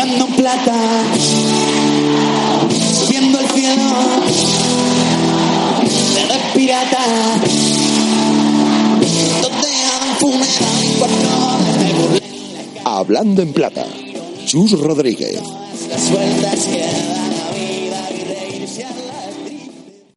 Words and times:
Hablando 0.00 0.26
en 0.26 0.32
plata, 0.36 0.74
subiendo 3.04 3.40
el 3.40 3.48
cielo, 3.48 3.82
de 6.14 6.38
pirata, 6.54 7.04
donde 9.42 9.68
han 9.74 10.16
fumado 10.20 10.84
y 10.84 10.88
cuatro 11.00 11.30
de 11.80 11.92
burla. 11.94 12.20
Hablando 12.84 13.42
en 13.42 13.52
plata, 13.52 13.86
Chus 14.46 14.78
Rodríguez. 14.78 15.42
Las 15.88 16.00
sueltas 16.00 16.66
que 16.66 17.17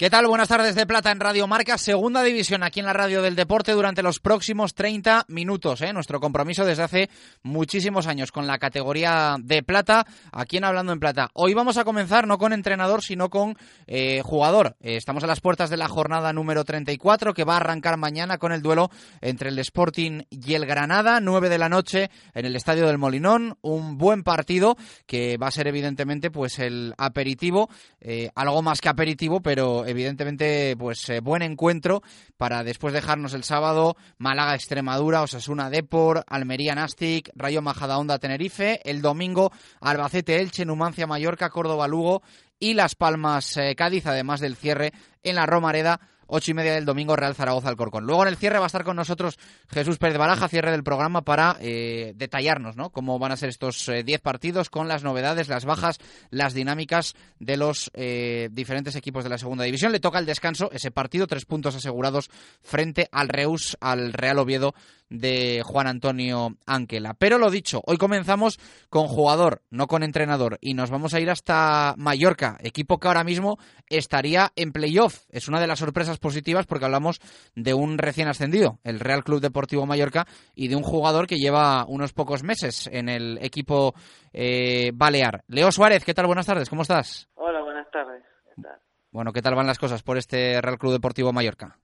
¿Qué 0.02 0.10
tal? 0.10 0.26
Buenas 0.26 0.48
tardes 0.48 0.74
de 0.74 0.88
Plata 0.88 1.12
en 1.12 1.20
Radio 1.20 1.46
Marca, 1.46 1.78
segunda 1.78 2.24
división 2.24 2.64
aquí 2.64 2.80
en 2.80 2.88
la 2.88 2.94
radio 2.94 3.22
del 3.22 3.36
deporte 3.36 3.72
durante 3.74 4.02
los 4.02 4.20
próximos 4.20 4.74
30 4.74 5.26
minutos. 5.28 5.80
¿eh? 5.84 5.94
Nuestro 5.94 6.20
compromiso 6.20 6.66
desde 6.66 6.82
hace 6.82 7.10
muchísimos 7.44 8.08
años 8.08 8.32
con 8.32 8.48
la 8.48 8.58
categoría 8.58 9.36
de 9.40 9.62
Plata, 9.62 10.08
aquí 10.32 10.58
en 10.58 10.64
Hablando 10.64 10.92
en 10.92 11.00
Plata. 11.00 11.30
Hoy 11.36 11.54
vamos 11.54 11.78
a 11.78 11.84
comenzar 11.84 12.26
no 12.26 12.40
con 12.40 12.52
entrenador, 12.52 13.04
sino 13.04 13.30
con 13.30 13.56
eh, 13.86 14.24
jugador. 14.24 14.76
Eh, 14.80 14.96
estamos 14.96 15.24
a 15.24 15.28
las 15.28 15.40
puertas 15.40 15.70
de 15.70 15.78
la 15.78 15.88
jornada 15.88 16.34
número 16.34 16.66
34 16.66 17.36
que 17.36 17.44
va 17.44 17.54
a 17.54 17.58
arrancar 17.58 17.98
mañana 17.98 18.40
con 18.40 18.54
el 18.54 18.64
duelo 18.64 18.90
entre 19.22 19.50
el 19.50 19.60
Sporting 19.60 20.24
y 20.32 20.56
el 20.56 20.66
Granada, 20.66 21.20
9 21.20 21.48
de 21.48 21.60
la 21.60 21.70
noche 21.70 22.10
en 22.34 22.48
el 22.48 22.56
Estadio 22.56 22.88
del 22.88 22.98
Molinón. 22.98 23.60
Un 23.62 24.00
buen 24.00 24.24
partido 24.24 24.78
que 25.06 25.38
va 25.38 25.50
a 25.50 25.52
ser 25.52 25.68
evidentemente 25.68 26.32
pues 26.32 26.58
el 26.58 26.96
aperitivo, 26.98 27.70
eh, 28.00 28.32
algo 28.34 28.64
más 28.64 28.82
que 28.82 28.90
aperitivo, 28.90 29.42
pero 29.42 29.86
evidentemente 29.92 30.76
pues 30.78 31.08
eh, 31.10 31.20
buen 31.20 31.42
encuentro 31.42 32.02
para 32.38 32.64
después 32.64 32.94
dejarnos 32.94 33.34
el 33.34 33.44
sábado 33.44 33.96
Málaga 34.18 34.56
Extremadura, 34.56 35.22
Osasuna 35.22 35.70
Depor, 35.70 36.24
Almería 36.28 36.76
Nastic, 36.76 37.30
Rayo 37.36 37.62
Majadahonda 37.62 38.20
Tenerife, 38.20 38.82
el 38.90 39.02
domingo 39.02 39.52
Albacete 39.80 40.40
Elche, 40.40 40.66
Numancia 40.66 41.08
Mallorca, 41.08 41.50
Córdoba 41.50 41.88
Lugo 41.88 42.24
y 42.60 42.74
Las 42.74 42.96
Palmas 42.96 43.58
eh, 43.58 43.76
Cádiz, 43.76 44.06
además 44.06 44.40
del 44.40 44.56
cierre 44.56 44.94
en 45.24 45.36
la 45.36 45.46
Romareda 45.46 46.00
ocho 46.34 46.52
y 46.52 46.54
media 46.54 46.74
del 46.74 46.86
domingo 46.86 47.16
Real 47.16 47.36
Zaragoza 47.36 47.68
Alcorcón. 47.68 48.06
Luego 48.06 48.24
en 48.24 48.30
el 48.30 48.38
cierre 48.38 48.58
va 48.58 48.66
a 48.66 48.68
estar 48.68 48.86
con 48.86 48.96
nosotros 48.96 49.38
Jesús 49.70 49.98
Pérez 49.98 50.18
Baraja, 50.18 50.48
cierre 50.48 50.72
del 50.72 50.84
programa 50.84 51.22
para 51.24 51.58
eh, 51.60 52.14
detallarnos, 52.16 52.78
¿no? 52.78 52.90
Cómo 52.90 53.20
van 53.20 53.34
a 53.34 53.38
ser 53.38 53.50
estos 53.50 53.88
eh, 53.90 54.04
diez 54.04 54.22
partidos 54.22 54.70
con 54.70 54.88
las 54.88 55.04
novedades, 55.04 55.50
las 55.50 55.66
bajas, 55.66 56.00
las 56.30 56.54
dinámicas 56.54 57.16
de 57.40 57.58
los 57.58 57.92
eh, 57.94 58.50
diferentes 58.52 58.96
equipos 58.96 59.26
de 59.26 59.30
la 59.30 59.38
segunda 59.38 59.66
división. 59.66 59.92
Le 59.92 60.00
toca 60.00 60.20
el 60.20 60.26
descanso 60.26 60.72
ese 60.72 60.90
partido, 60.90 61.28
tres 61.28 61.46
puntos 61.46 61.76
asegurados 61.76 62.30
frente 62.62 63.10
al 63.12 63.28
Reus, 63.28 63.78
al 63.82 64.14
Real 64.14 64.40
Oviedo 64.40 64.74
de 65.12 65.62
Juan 65.66 65.88
Antonio 65.88 66.56
Ángela. 66.66 67.14
Pero 67.14 67.38
lo 67.38 67.52
dicho, 67.52 67.82
hoy 67.86 67.98
comenzamos 67.98 68.60
con 68.90 69.08
jugador, 69.08 69.62
no 69.70 69.88
con 69.88 70.04
entrenador, 70.04 70.58
y 70.62 70.74
nos 70.74 70.90
vamos 70.90 71.14
a 71.14 71.20
ir 71.20 71.30
hasta 71.30 71.96
Mallorca, 71.98 72.58
equipo 72.62 72.98
que 72.98 73.10
ahora 73.10 73.26
mismo 73.26 73.60
estaría 73.88 74.54
en 74.56 74.72
playoff. 74.72 75.26
Es 75.30 75.50
una 75.50 75.60
de 75.60 75.68
las 75.68 75.80
sorpresas 75.80 76.18
positivas 76.22 76.66
porque 76.66 76.86
hablamos 76.86 77.20
de 77.56 77.74
un 77.74 77.98
recién 77.98 78.30
ascendido, 78.30 78.80
el 78.86 79.02
Real 79.02 79.26
Club 79.26 79.42
Deportivo 79.42 79.86
Mallorca, 79.86 80.26
y 80.56 80.70
de 80.70 80.78
un 80.78 80.84
jugador 80.84 81.28
que 81.28 81.36
lleva 81.36 81.86
unos 81.86 82.14
pocos 82.14 82.44
meses 82.44 82.88
en 82.94 83.10
el 83.10 83.38
equipo 83.42 83.94
eh, 84.32 84.92
balear. 84.94 85.44
Leo 85.48 85.72
Suárez, 85.72 86.06
¿qué 86.06 86.14
tal? 86.14 86.28
Buenas 86.28 86.46
tardes, 86.46 86.70
¿cómo 86.70 86.84
estás? 86.84 87.28
Hola, 87.36 87.62
buenas 87.62 87.92
tardes. 87.92 88.24
¿Qué 88.46 88.62
tal? 88.62 88.80
Bueno, 89.12 89.34
¿qué 89.34 89.42
tal 89.42 89.56
van 89.56 89.68
las 89.68 89.80
cosas 89.80 90.02
por 90.04 90.18
este 90.18 90.62
Real 90.62 90.78
Club 90.78 90.94
Deportivo 90.94 91.34
Mallorca? 91.34 91.78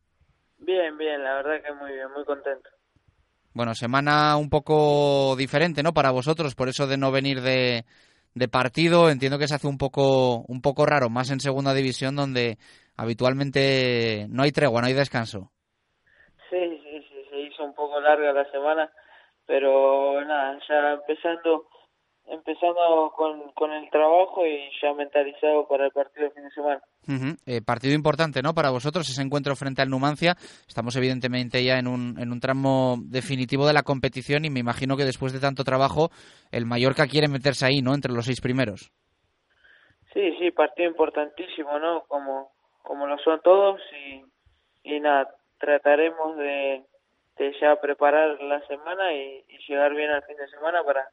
Bien, 0.60 0.98
bien, 0.98 1.22
la 1.22 1.36
verdad 1.36 1.62
que 1.66 1.74
muy 1.74 1.92
bien, 1.92 2.08
muy 2.16 2.24
contento. 2.24 2.70
Bueno, 3.54 3.74
semana 3.74 4.38
un 4.38 4.50
poco 4.50 5.36
diferente, 5.36 5.82
¿no? 5.82 5.94
Para 5.94 6.12
vosotros, 6.12 6.54
por 6.54 6.70
eso 6.70 6.86
de 6.86 6.98
no 6.98 7.12
venir 7.12 7.42
de, 7.42 7.86
de 8.36 8.48
partido, 8.48 9.10
entiendo 9.10 9.40
que 9.40 9.48
se 9.48 9.56
hace 9.56 9.68
un 9.68 9.78
poco, 9.78 10.44
un 10.48 10.62
poco 10.62 10.86
raro, 10.86 11.10
más 11.10 11.32
en 11.32 11.40
segunda 11.40 11.74
división 11.74 12.16
donde 12.16 12.58
habitualmente 12.98 14.28
no 14.30 14.44
hay 14.44 14.52
tregua, 14.52 14.82
no 14.82 14.88
hay 14.88 14.94
descanso. 14.94 15.52
Sí, 16.50 16.82
sí, 16.84 17.06
sí, 17.08 17.26
se 17.30 17.40
hizo 17.40 17.64
un 17.64 17.74
poco 17.74 18.00
larga 18.02 18.34
la 18.34 18.50
semana, 18.52 18.92
pero 19.46 20.24
nada, 20.26 20.60
ya 20.68 20.94
empezando 20.94 21.68
empezando 22.30 23.14
con, 23.16 23.52
con 23.54 23.72
el 23.72 23.90
trabajo 23.90 24.46
y 24.46 24.70
ya 24.82 24.94
mentalizado 24.94 25.68
para 25.68 25.86
el 25.86 25.92
partido 25.92 26.26
de 26.26 26.32
fin 26.32 26.44
de 26.44 26.52
semana. 26.52 26.82
Eh, 27.46 27.62
partido 27.62 27.96
importante, 27.96 28.42
¿no? 28.42 28.54
Para 28.54 28.70
vosotros 28.70 29.10
ese 29.10 29.22
encuentro 29.22 29.56
frente 29.56 29.82
al 29.82 29.90
Numancia. 29.90 30.36
Estamos 30.68 30.96
evidentemente 30.98 31.64
ya 31.64 31.80
en 31.80 31.88
un, 31.88 32.20
en 32.20 32.32
un 32.32 32.40
tramo 32.40 32.98
definitivo 33.06 33.66
de 33.66 33.74
la 33.74 33.84
competición 33.84 34.44
y 34.44 34.50
me 34.50 34.60
imagino 34.60 34.98
que 34.98 35.06
después 35.06 35.32
de 35.32 35.40
tanto 35.40 35.64
trabajo 35.64 36.10
el 36.52 36.66
Mallorca 36.66 37.08
quiere 37.08 37.30
meterse 37.30 37.66
ahí, 37.66 37.82
¿no? 37.82 37.94
Entre 37.94 38.12
los 38.12 38.26
seis 38.26 38.42
primeros. 38.42 38.92
Sí, 40.14 40.34
sí, 40.40 40.52
partido 40.52 40.90
importantísimo, 40.90 41.80
¿no? 41.80 42.04
Como, 42.08 42.52
como 42.88 43.06
lo 43.06 43.18
son 43.20 43.42
todos 43.44 43.82
y, 44.84 45.00
nada, 45.02 45.30
trataremos 45.60 46.38
de, 46.38 46.84
ya 47.62 47.76
preparar 47.82 48.42
la 48.42 48.66
semana 48.68 49.14
y, 49.14 49.44
llegar 49.68 49.94
bien 49.94 50.10
al 50.10 50.24
fin 50.24 50.38
de 50.38 50.48
semana 50.48 50.82
para, 50.86 51.10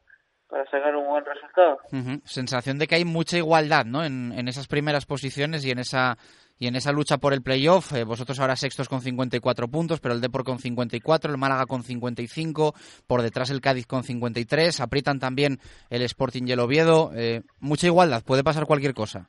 para 0.48 0.64
sacar 0.66 0.94
un 0.94 1.08
buen 1.08 1.24
resultado. 1.24 1.80
Sensación 2.24 2.78
de 2.78 2.86
que 2.86 2.94
hay 2.94 3.04
mucha 3.04 3.36
igualdad, 3.36 3.84
¿no? 3.84 4.04
En, 4.04 4.32
en 4.32 4.46
esas 4.46 4.68
primeras 4.68 5.06
posiciones 5.06 5.64
y 5.64 5.72
en 5.72 5.80
esa 5.80 6.16
y 6.56 6.68
en 6.68 6.76
esa 6.76 6.92
lucha 6.92 7.18
por 7.18 7.32
el 7.32 7.42
playoff. 7.42 7.92
Eh, 7.92 8.04
vosotros 8.04 8.38
ahora 8.38 8.56
sextos 8.56 8.88
con 8.88 9.00
54 9.00 9.68
puntos, 9.68 10.00
pero 10.00 10.14
el 10.14 10.20
Depor 10.20 10.44
con 10.44 10.58
54, 10.58 11.32
el 11.32 11.38
Málaga 11.38 11.66
con 11.66 11.82
55, 11.82 12.74
por 13.06 13.22
detrás 13.22 13.50
el 13.50 13.60
Cádiz 13.60 13.86
con 13.86 14.04
53, 14.04 14.80
aprietan 14.80 15.18
también 15.18 15.58
el 15.90 16.02
Sporting 16.02 16.44
y 16.46 16.52
el 16.52 16.60
Oviedo. 16.60 17.10
Eh, 17.14 17.42
mucha 17.58 17.86
igualdad, 17.86 18.22
puede 18.24 18.44
pasar 18.44 18.66
cualquier 18.66 18.94
cosa. 18.94 19.28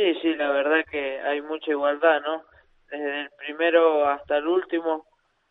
Sí, 0.00 0.14
sí, 0.22 0.34
la 0.34 0.50
verdad 0.50 0.82
que 0.90 1.20
hay 1.20 1.42
mucha 1.42 1.72
igualdad, 1.72 2.22
¿no? 2.22 2.42
Desde 2.90 3.20
el 3.20 3.30
primero 3.36 4.08
hasta 4.08 4.38
el 4.38 4.46
último 4.46 5.04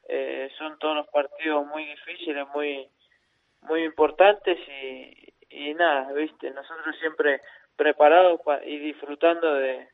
eh, 0.07 0.49
son 0.57 0.79
todos 0.79 0.95
los 0.95 1.07
partidos 1.09 1.67
muy 1.67 1.85
difíciles, 1.85 2.47
muy 2.55 2.87
muy 3.61 3.83
importantes 3.83 4.57
y, 4.67 5.33
y 5.51 5.73
nada, 5.75 6.11
viste, 6.13 6.49
nosotros 6.49 6.95
siempre 6.99 7.41
preparados 7.75 8.41
pa- 8.43 8.65
y 8.65 8.79
disfrutando 8.79 9.53
de, 9.53 9.87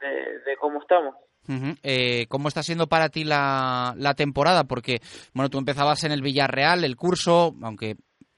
de, 0.00 0.56
cómo 0.58 0.80
estamos. 0.80 1.14
Eh, 1.84 2.26
¿Cómo 2.28 2.48
está 2.48 2.64
siendo 2.64 2.88
para 2.88 3.08
ti 3.08 3.22
la, 3.22 3.94
la 3.96 4.14
temporada? 4.14 4.64
Porque, 4.64 4.98
bueno, 5.32 5.48
tú 5.48 5.58
empezabas 5.58 6.02
en 6.02 6.10
el 6.10 6.22
Villarreal, 6.22 6.82
el 6.82 6.96
curso, 6.96 7.54
aunque 7.62 7.94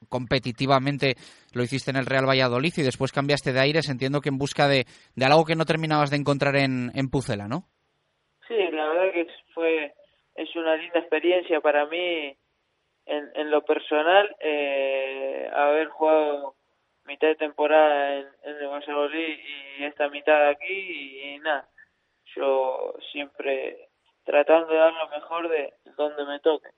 competitivamente 0.08 1.14
lo 1.52 1.62
hiciste 1.62 1.90
en 1.90 1.96
el 1.96 2.06
Real 2.06 2.28
Valladolid 2.28 2.72
y 2.76 2.82
después 2.82 3.12
cambiaste 3.12 3.52
de 3.52 3.60
aires, 3.60 3.88
entiendo 3.88 4.20
que 4.20 4.28
en 4.28 4.38
busca 4.38 4.68
de, 4.68 4.86
de 5.14 5.24
algo 5.24 5.44
que 5.44 5.56
no 5.56 5.64
terminabas 5.64 6.10
de 6.10 6.16
encontrar 6.16 6.56
en, 6.56 6.90
en 6.94 7.10
Pucela, 7.10 7.48
¿no? 7.48 7.64
Sí, 8.46 8.56
la 8.72 8.88
verdad 8.88 9.12
que 9.12 9.26
fue 9.54 9.94
es 10.34 10.54
una 10.54 10.76
linda 10.76 11.00
experiencia 11.00 11.60
para 11.60 11.86
mí 11.86 12.36
en, 13.06 13.30
en 13.34 13.50
lo 13.50 13.62
personal 13.62 14.36
eh, 14.40 15.50
haber 15.52 15.88
jugado 15.88 16.54
mitad 17.04 17.28
de 17.28 17.36
temporada 17.36 18.16
en, 18.16 18.26
en 18.44 18.56
el 18.56 18.68
Valladolid 18.68 19.38
y 19.78 19.84
esta 19.84 20.08
mitad 20.08 20.48
aquí 20.48 21.34
y, 21.34 21.38
nada 21.40 21.68
yo 22.36 22.94
siempre 23.10 23.88
tratando 24.24 24.68
de 24.68 24.78
dar 24.78 24.92
lo 24.92 25.08
mejor 25.08 25.48
de 25.48 25.72
donde 25.96 26.24
me 26.26 26.38
toque 26.40 26.68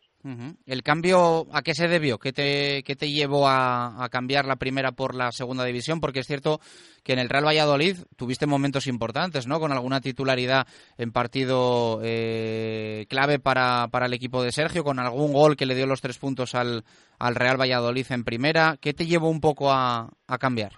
¿El 0.67 0.83
cambio 0.83 1.47
a 1.53 1.63
qué 1.63 1.75
se 1.75 1.89
debió? 1.89 2.19
¿Qué 2.19 2.33
te, 2.33 2.83
qué 2.85 2.95
te 2.95 3.11
llevó 3.11 3.49
a, 3.49 4.07
cambiar 4.11 4.45
la 4.45 4.57
primera 4.57 4.93
por 4.93 5.15
la 5.15 5.33
segunda 5.33 5.65
división? 5.65 6.01
Porque 6.01 6.21
es 6.21 6.27
cierto 6.27 6.59
que 7.03 7.15
en 7.15 7.19
el 7.19 7.29
Real 7.29 7.47
Valladolid 7.47 7.97
tuviste 8.17 8.47
momentos 8.47 8.87
importantes, 8.87 9.47
¿no? 9.47 9.59
Con 9.61 9.73
alguna 9.73 10.01
titularidad 10.01 10.67
en 10.99 11.13
partido 11.13 12.01
eh, 12.05 13.07
clave 13.09 13.39
para, 13.39 13.89
para 13.89 14.07
el 14.07 14.13
equipo 14.13 14.43
de 14.43 14.53
Sergio, 14.53 14.85
con 14.85 14.99
algún 14.99 15.33
gol 15.33 15.57
que 15.57 15.67
le 15.67 15.75
dio 15.75 15.87
los 15.87 16.03
tres 16.03 16.19
puntos 16.19 16.55
al, 16.55 16.85
al 17.19 17.35
Real 17.35 17.59
Valladolid 17.59 18.07
en 18.11 18.25
primera. 18.25 18.77
¿Qué 18.81 18.93
te 18.93 19.07
llevó 19.07 19.31
un 19.31 19.41
poco 19.41 19.73
a, 19.73 20.11
a 20.27 20.39
cambiar? 20.39 20.73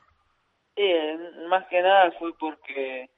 eh, 0.76 1.18
más 1.48 1.66
que 1.68 1.80
nada 1.82 2.10
fue 2.12 2.32
porque 2.38 3.10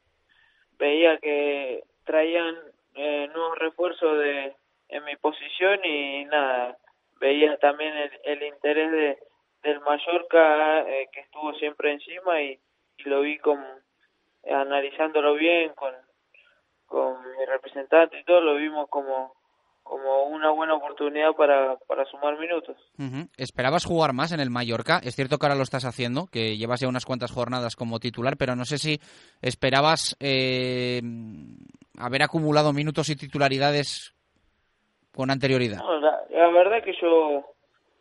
veía 0.78 1.18
que 1.18 1.82
traían 2.04 2.54
eh, 2.94 3.28
nuevos 3.32 3.58
refuerzos 3.58 4.18
de 4.18 4.54
en 4.94 5.04
mi 5.04 5.16
posición 5.16 5.84
y 5.84 6.24
nada 6.26 6.78
veía 7.20 7.56
también 7.58 7.92
el, 8.24 8.42
interés 8.44 8.90
de, 8.92 9.18
del 9.62 9.80
Mallorca 9.80 10.80
eh, 10.88 11.08
que 11.12 11.20
estuvo 11.20 11.52
siempre 11.54 11.92
encima 11.92 12.40
y, 12.40 12.58
lo 13.04 13.20
vi 13.22 13.38
como 13.38 13.66
analizándolo 14.48 15.34
bien 15.34 15.72
con, 15.74 15.92
con 16.86 17.20
mi 17.36 17.44
representante 17.44 18.20
y 18.20 18.24
todo, 18.24 18.40
lo 18.40 18.54
vimos 18.54 18.88
como 18.88 19.34
como 19.82 20.24
una 20.24 20.50
buena 20.50 20.74
oportunidad 20.74 21.32
para, 21.36 21.76
para 21.86 22.06
sumar 22.06 22.38
minutos. 22.38 22.74
¿Esperabas 23.36 23.84
jugar 23.84 24.14
más 24.14 24.32
en 24.32 24.40
el 24.40 24.48
Mallorca? 24.48 24.98
Es 25.04 25.14
cierto 25.14 25.36
que 25.36 25.44
ahora 25.44 25.56
lo 25.56 25.62
estás 25.62 25.84
haciendo, 25.84 26.26
que 26.26 26.56
llevas 26.56 26.80
ya 26.80 26.88
unas 26.88 27.04
cuantas 27.04 27.30
jornadas 27.30 27.76
como 27.76 28.00
titular, 28.00 28.38
pero 28.38 28.56
no 28.56 28.64
sé 28.64 28.78
si 28.78 28.98
esperabas 29.42 30.16
eh, 30.20 31.02
haber 31.98 32.22
acumulado 32.22 32.72
minutos 32.72 33.10
y 33.10 33.16
titularidades 33.16 34.13
con 35.14 35.30
anterioridad. 35.30 35.78
No, 35.78 36.00
la, 36.00 36.22
la 36.30 36.48
verdad 36.48 36.82
que 36.82 36.94
yo 37.00 37.44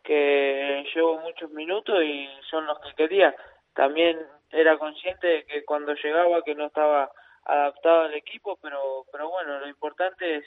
que 0.02 0.84
llevo 0.94 1.20
muchos 1.20 1.50
minutos 1.50 1.96
y 2.04 2.28
son 2.50 2.66
los 2.66 2.78
que 2.80 2.94
quería. 2.94 3.34
También 3.74 4.18
era 4.50 4.78
consciente 4.78 5.26
de 5.26 5.44
que 5.44 5.64
cuando 5.64 5.94
llegaba 5.94 6.42
que 6.42 6.54
no 6.54 6.66
estaba 6.66 7.10
adaptado 7.44 8.02
al 8.02 8.14
equipo, 8.14 8.58
pero 8.62 9.06
pero 9.10 9.30
bueno, 9.30 9.60
lo 9.60 9.68
importante 9.68 10.36
es, 10.36 10.44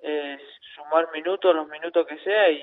es 0.00 0.40
sumar 0.74 1.08
minutos, 1.12 1.54
los 1.54 1.68
minutos 1.68 2.06
que 2.06 2.18
sea 2.18 2.50
y, 2.50 2.62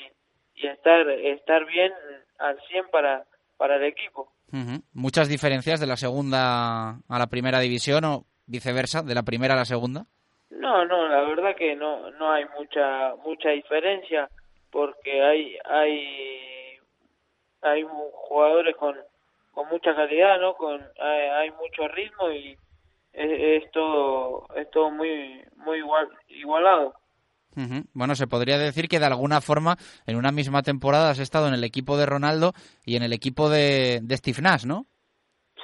y 0.55 0.67
estar 0.67 1.09
estar 1.09 1.65
bien 1.65 1.91
al 2.39 2.59
100 2.69 2.89
para 2.91 3.25
para 3.57 3.77
el 3.77 3.83
equipo. 3.83 4.31
Ujú. 4.53 4.81
¿Muchas 4.93 5.27
diferencias 5.27 5.79
de 5.79 5.87
la 5.87 5.97
segunda 5.97 6.91
a 6.91 7.19
la 7.19 7.27
primera 7.27 7.59
división 7.59 8.05
o 8.05 8.25
viceversa, 8.45 9.01
de 9.01 9.15
la 9.15 9.23
primera 9.23 9.55
a 9.55 9.57
la 9.57 9.65
segunda? 9.65 10.05
No, 10.49 10.85
no, 10.85 11.07
la 11.07 11.21
verdad 11.21 11.55
que 11.55 11.75
no 11.75 12.09
no 12.11 12.31
hay 12.31 12.45
mucha 12.57 13.15
mucha 13.23 13.49
diferencia 13.49 14.29
porque 14.71 15.21
hay 15.21 15.57
hay 15.65 16.79
hay 17.61 17.83
jugadores 17.83 18.75
con 18.75 18.95
con 19.51 19.67
mucha 19.69 19.95
calidad, 19.95 20.39
¿no? 20.39 20.53
Con 20.55 20.81
hay, 20.99 21.21
hay 21.29 21.51
mucho 21.51 21.87
ritmo 21.89 22.31
y 22.31 22.57
es, 23.13 23.63
es 23.63 23.71
todo 23.71 24.47
es 24.55 24.69
todo 24.71 24.91
muy 24.91 25.43
muy 25.57 25.79
igual 25.79 26.07
igualado. 26.29 26.93
Bueno, 27.93 28.13
se 28.13 28.27
podría 28.27 28.59
decir 28.59 28.87
que 28.87 28.99
de 28.99 29.07
alguna 29.07 29.41
forma 29.41 29.77
en 30.05 30.15
una 30.15 30.31
misma 30.31 30.61
temporada 30.61 31.09
has 31.09 31.17
estado 31.17 31.47
en 31.47 31.55
el 31.55 31.63
equipo 31.63 31.97
de 31.97 32.05
Ronaldo 32.05 32.53
y 32.85 32.97
en 32.97 33.03
el 33.03 33.13
equipo 33.13 33.49
de, 33.49 33.99
de 34.03 34.17
Steve 34.17 34.41
Nash, 34.43 34.65
¿no? 34.65 34.85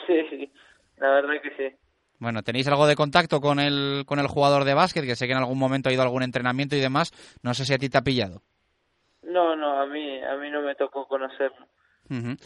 Sí, 0.07 0.15
sí, 0.31 0.51
la 0.97 1.09
verdad 1.09 1.35
que 1.41 1.51
sí. 1.51 1.75
Bueno, 2.23 2.41
¿tenéis 2.41 2.69
algo 2.69 2.87
de 2.87 2.95
contacto 2.95 3.41
con 3.41 3.59
el, 3.59 4.05
con 4.05 4.17
el 4.17 4.27
jugador 4.27 4.63
de 4.63 4.73
básquet? 4.73 5.03
Que 5.03 5.17
sé 5.17 5.25
que 5.27 5.33
en 5.33 5.39
algún 5.39 5.59
momento 5.59 5.89
ha 5.89 5.91
ido 5.91 6.03
a 6.03 6.05
algún 6.05 6.23
entrenamiento 6.23 6.73
y 6.73 6.79
demás. 6.79 7.11
No 7.43 7.53
sé 7.53 7.65
si 7.65 7.73
a 7.73 7.77
ti 7.77 7.89
te 7.89 7.97
ha 7.97 8.01
pillado. 8.01 8.41
No, 9.23 9.57
no, 9.57 9.81
a 9.81 9.85
mí 9.85 10.23
a 10.23 10.37
mí 10.37 10.49
no 10.49 10.61
me 10.61 10.73
tocó 10.75 11.05
conocerlo 11.05 11.67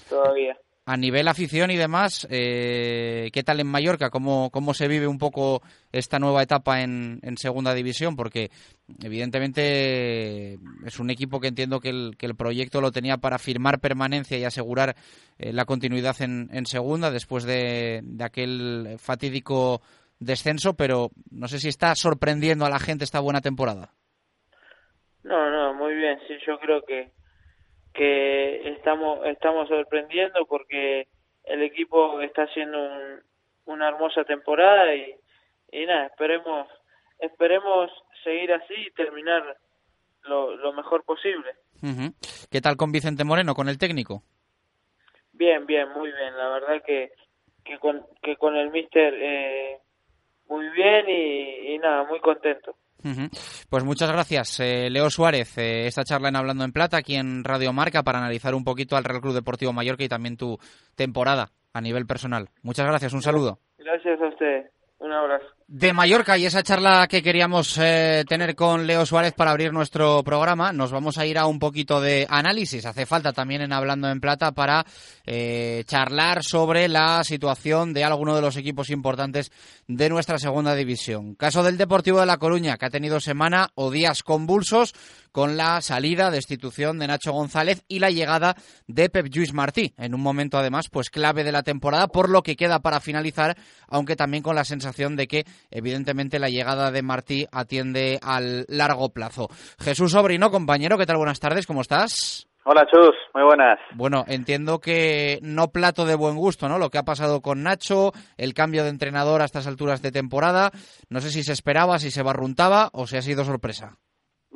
todavía. 0.09 0.57
A 0.89 0.95
nivel 0.95 1.28
afición 1.28 1.69
y 1.69 1.75
demás, 1.75 2.25
eh, 2.31 3.30
¿qué 3.34 3.44
tal 3.44 3.60
en 3.60 3.68
Mallorca? 3.68 4.10
¿Cómo, 4.10 4.50
¿Cómo 4.51 4.74
se 4.74 4.88
vive 4.88 5.06
un 5.06 5.18
poco 5.18 5.62
esta 5.92 6.18
nueva 6.18 6.42
etapa 6.42 6.81
en, 6.81 7.19
en 7.24 7.36
Segunda 7.36 7.74
División? 7.74 8.16
Porque 8.16 8.51
evidentemente 9.04 10.54
es 10.86 11.00
un 11.01 11.10
equipo 11.10 11.42
que 11.42 11.50
entiendo 11.50 11.81
que 11.81 11.89
el, 11.89 12.16
que 12.18 12.25
el 12.25 12.36
proyecto 12.36 12.80
lo 12.80 12.94
tenía 12.94 13.18
para 13.18 13.38
firmar 13.38 13.81
permanencia 13.81 14.38
y 14.38 14.45
asegurar 14.45 14.95
eh, 15.38 15.51
la 15.51 15.66
continuidad 15.66 16.22
en, 16.22 16.48
en 16.54 16.66
Segunda 16.66 17.12
después 17.12 17.44
de, 17.44 18.00
de 18.04 18.24
aquel 18.24 18.95
fatídico 18.98 19.81
descenso, 20.19 20.75
pero 20.75 21.12
no 21.31 21.50
sé 21.50 21.60
si 21.60 21.68
está 21.68 21.94
sorprendiendo 21.95 22.66
a 22.66 22.69
la 22.69 22.80
gente 22.80 23.04
esta 23.04 23.19
buena 23.19 23.42
temporada. 23.42 23.92
No, 25.25 25.51
no, 25.51 25.74
muy 25.74 25.95
bien, 25.95 26.18
sí, 26.30 26.36
yo 26.48 26.57
creo 26.60 26.81
que 26.88 27.12
que 27.98 28.70
estamos 28.70 29.26
estamos 29.26 29.68
sorprendiendo 29.68 30.46
porque 30.46 31.08
el 31.44 31.64
equipo 31.64 32.22
está 32.22 32.44
haciendo 32.44 32.78
un- 32.82 33.22
una 33.66 33.90
hermosa 33.90 34.24
temporada 34.24 34.94
y, 34.96 35.16
y 35.72 35.86
nada, 35.86 36.06
esperemos 36.06 36.68
esperemos 37.20 37.92
seguir 38.24 38.54
así 38.54 38.74
y 38.78 38.92
terminar 38.92 39.58
lo, 40.24 40.56
lo 40.56 40.72
mejor 40.74 41.04
posible. 41.04 41.52
¿Qué 42.52 42.62
tal 42.62 42.78
con 42.78 42.92
Vicente 42.92 43.24
Moreno, 43.24 43.54
con 43.56 43.68
el 43.70 43.78
técnico? 43.78 44.22
Bien, 45.34 45.66
bien, 45.66 45.90
muy 45.90 46.12
bien, 46.12 46.38
la 46.38 46.50
verdad 46.50 46.82
que 46.86 47.12
que 47.66 47.78
con 47.80 48.06
que 48.22 48.38
con 48.38 48.56
el 48.56 48.72
míster 48.72 49.14
eh, 49.18 49.80
muy 50.48 50.70
bien 50.70 51.10
y, 51.10 51.74
y 51.74 51.78
nada, 51.80 52.04
muy 52.06 52.20
contento. 52.22 52.76
Pues 53.70 53.84
muchas 53.84 54.12
gracias, 54.12 54.60
eh, 54.60 54.90
Leo 54.90 55.10
Suárez. 55.10 55.58
eh, 55.58 55.88
esta 55.88 56.04
charla 56.04 56.30
en 56.30 56.36
Hablando 56.36 56.64
en 56.64 56.72
Plata 56.72 56.98
aquí 56.98 57.16
en 57.16 57.44
Radio 57.44 57.72
Marca 57.74 58.04
para 58.04 58.20
analizar 58.20 58.56
un 58.56 58.64
poquito 58.64 58.96
al 58.98 59.04
Real 59.04 59.22
Club 59.22 59.34
Deportivo 59.34 59.74
Mallorca 59.74 60.04
y 60.04 60.10
también 60.10 60.38
tu 60.38 60.58
temporada 60.96 61.52
a 61.74 61.82
nivel 61.82 62.06
personal. 62.06 62.50
Muchas 62.64 62.88
gracias, 62.88 63.14
un 63.14 63.22
saludo. 63.22 63.60
Gracias 63.78 64.20
a 64.22 64.28
usted. 64.28 64.72
Un 65.00 65.12
abrazo. 65.12 65.46
De 65.69 65.92
Mallorca 65.92 66.38
y 66.38 66.46
esa 66.46 66.64
charla 66.64 67.08
que 67.10 67.22
queríamos 67.22 67.78
eh, 67.78 68.24
tener 68.25 68.56
con 68.56 68.88
Leo 68.88 69.06
Suárez 69.06 69.34
para 69.34 69.52
abrir 69.52 69.74
nuestro 69.74 70.24
programa, 70.24 70.72
nos 70.72 70.94
vamos 70.94 71.18
a 71.18 71.25
ir 71.25 71.38
a 71.38 71.46
un 71.46 71.60
poquito 71.60 72.00
de 72.00 72.25
análisis. 72.30 72.86
Hace 72.86 73.06
falta 73.06 73.34
también 73.34 73.62
en 73.62 73.74
Hablando 73.74 74.10
en 74.10 74.22
Plata 74.22 74.54
para 74.54 74.86
eh, 75.25 75.84
charlar 75.86 76.42
sobre 76.42 76.88
la 76.88 77.22
situación 77.25 77.94
de 77.94 78.06
alguno 78.06 78.34
de 78.34 78.42
los 78.42 78.56
equipos 78.56 78.90
importantes 78.90 79.52
de 79.90 80.08
nuestra 80.08 80.40
segunda 80.40 80.74
división. 80.74 81.36
Caso 81.36 81.64
del 81.64 81.78
Deportivo 81.78 82.22
de 82.22 82.28
La 82.28 82.38
Coruña, 82.38 82.78
que 82.78 82.86
ha 82.86 82.90
tenido 82.90 83.20
semana 83.20 83.72
o 83.75 83.92
días 83.92 84.24
convulsos 84.24 84.94
con 85.34 85.58
la 85.58 85.81
salida, 85.81 86.31
destitución 86.31 86.98
de 86.98 87.08
Nacho 87.08 87.31
González 87.31 87.84
y 87.88 88.00
la 88.00 88.10
llegada 88.10 88.56
de 88.88 89.10
Pep 89.10 89.28
Lluís 89.28 89.54
Martí, 89.54 89.94
en 89.98 90.16
un 90.16 90.22
momento 90.22 90.58
además 90.58 90.90
pues 90.90 91.10
clave 91.10 91.44
de 91.44 91.52
la 91.52 91.62
temporada, 91.62 92.08
por 92.08 92.30
lo 92.30 92.42
que 92.42 92.56
queda 92.56 92.80
para 92.80 93.02
finalizar, 93.02 93.56
aunque 93.88 94.16
también 94.16 94.42
con 94.42 94.56
la 94.56 94.66
sensación 94.66 95.16
de 95.16 95.28
que 95.28 95.46
evidentemente 95.71 96.39
la 96.39 96.50
llegada 96.50 96.92
de 96.92 97.01
Martí 97.01 97.48
atiende 97.51 98.19
al 98.21 98.65
largo 98.68 99.09
plazo. 99.09 99.50
Jesús 99.80 100.12
Sobrino, 100.12 100.51
compañero, 100.51 100.98
¿qué 100.98 101.06
tal? 101.06 101.18
Buenas 101.18 101.39
tardes, 101.39 101.68
¿cómo 101.68 101.81
estás? 101.81 102.48
Hola 102.69 102.86
Chus, 102.92 103.15
muy 103.33 103.44
buenas. 103.44 103.80
Bueno, 103.94 104.25
entiendo 104.27 104.80
que 104.80 105.39
no 105.42 105.69
plato 105.69 106.06
de 106.06 106.15
buen 106.15 106.36
gusto, 106.36 106.68
¿no? 106.68 106.77
Lo 106.77 106.89
que 106.89 106.98
ha 106.98 107.04
pasado 107.04 107.42
con 107.42 107.63
Nacho, 107.63 108.12
el 108.36 108.54
cambio 108.54 108.83
de 108.83 108.89
entrenador 108.89 109.42
a 109.42 109.45
estas 109.45 109.68
alturas 109.68 110.01
de 110.01 110.12
temporada. 110.12 110.71
No 111.09 111.21
sé 111.21 111.30
si 111.30 111.44
se 111.44 111.54
esperaba, 111.54 111.98
si 111.98 112.12
se 112.12 112.24
barruntaba 112.24 112.89
o 112.92 113.07
si 113.07 113.15
ha 113.15 113.21
sido 113.21 113.45
sorpresa. 113.45 113.98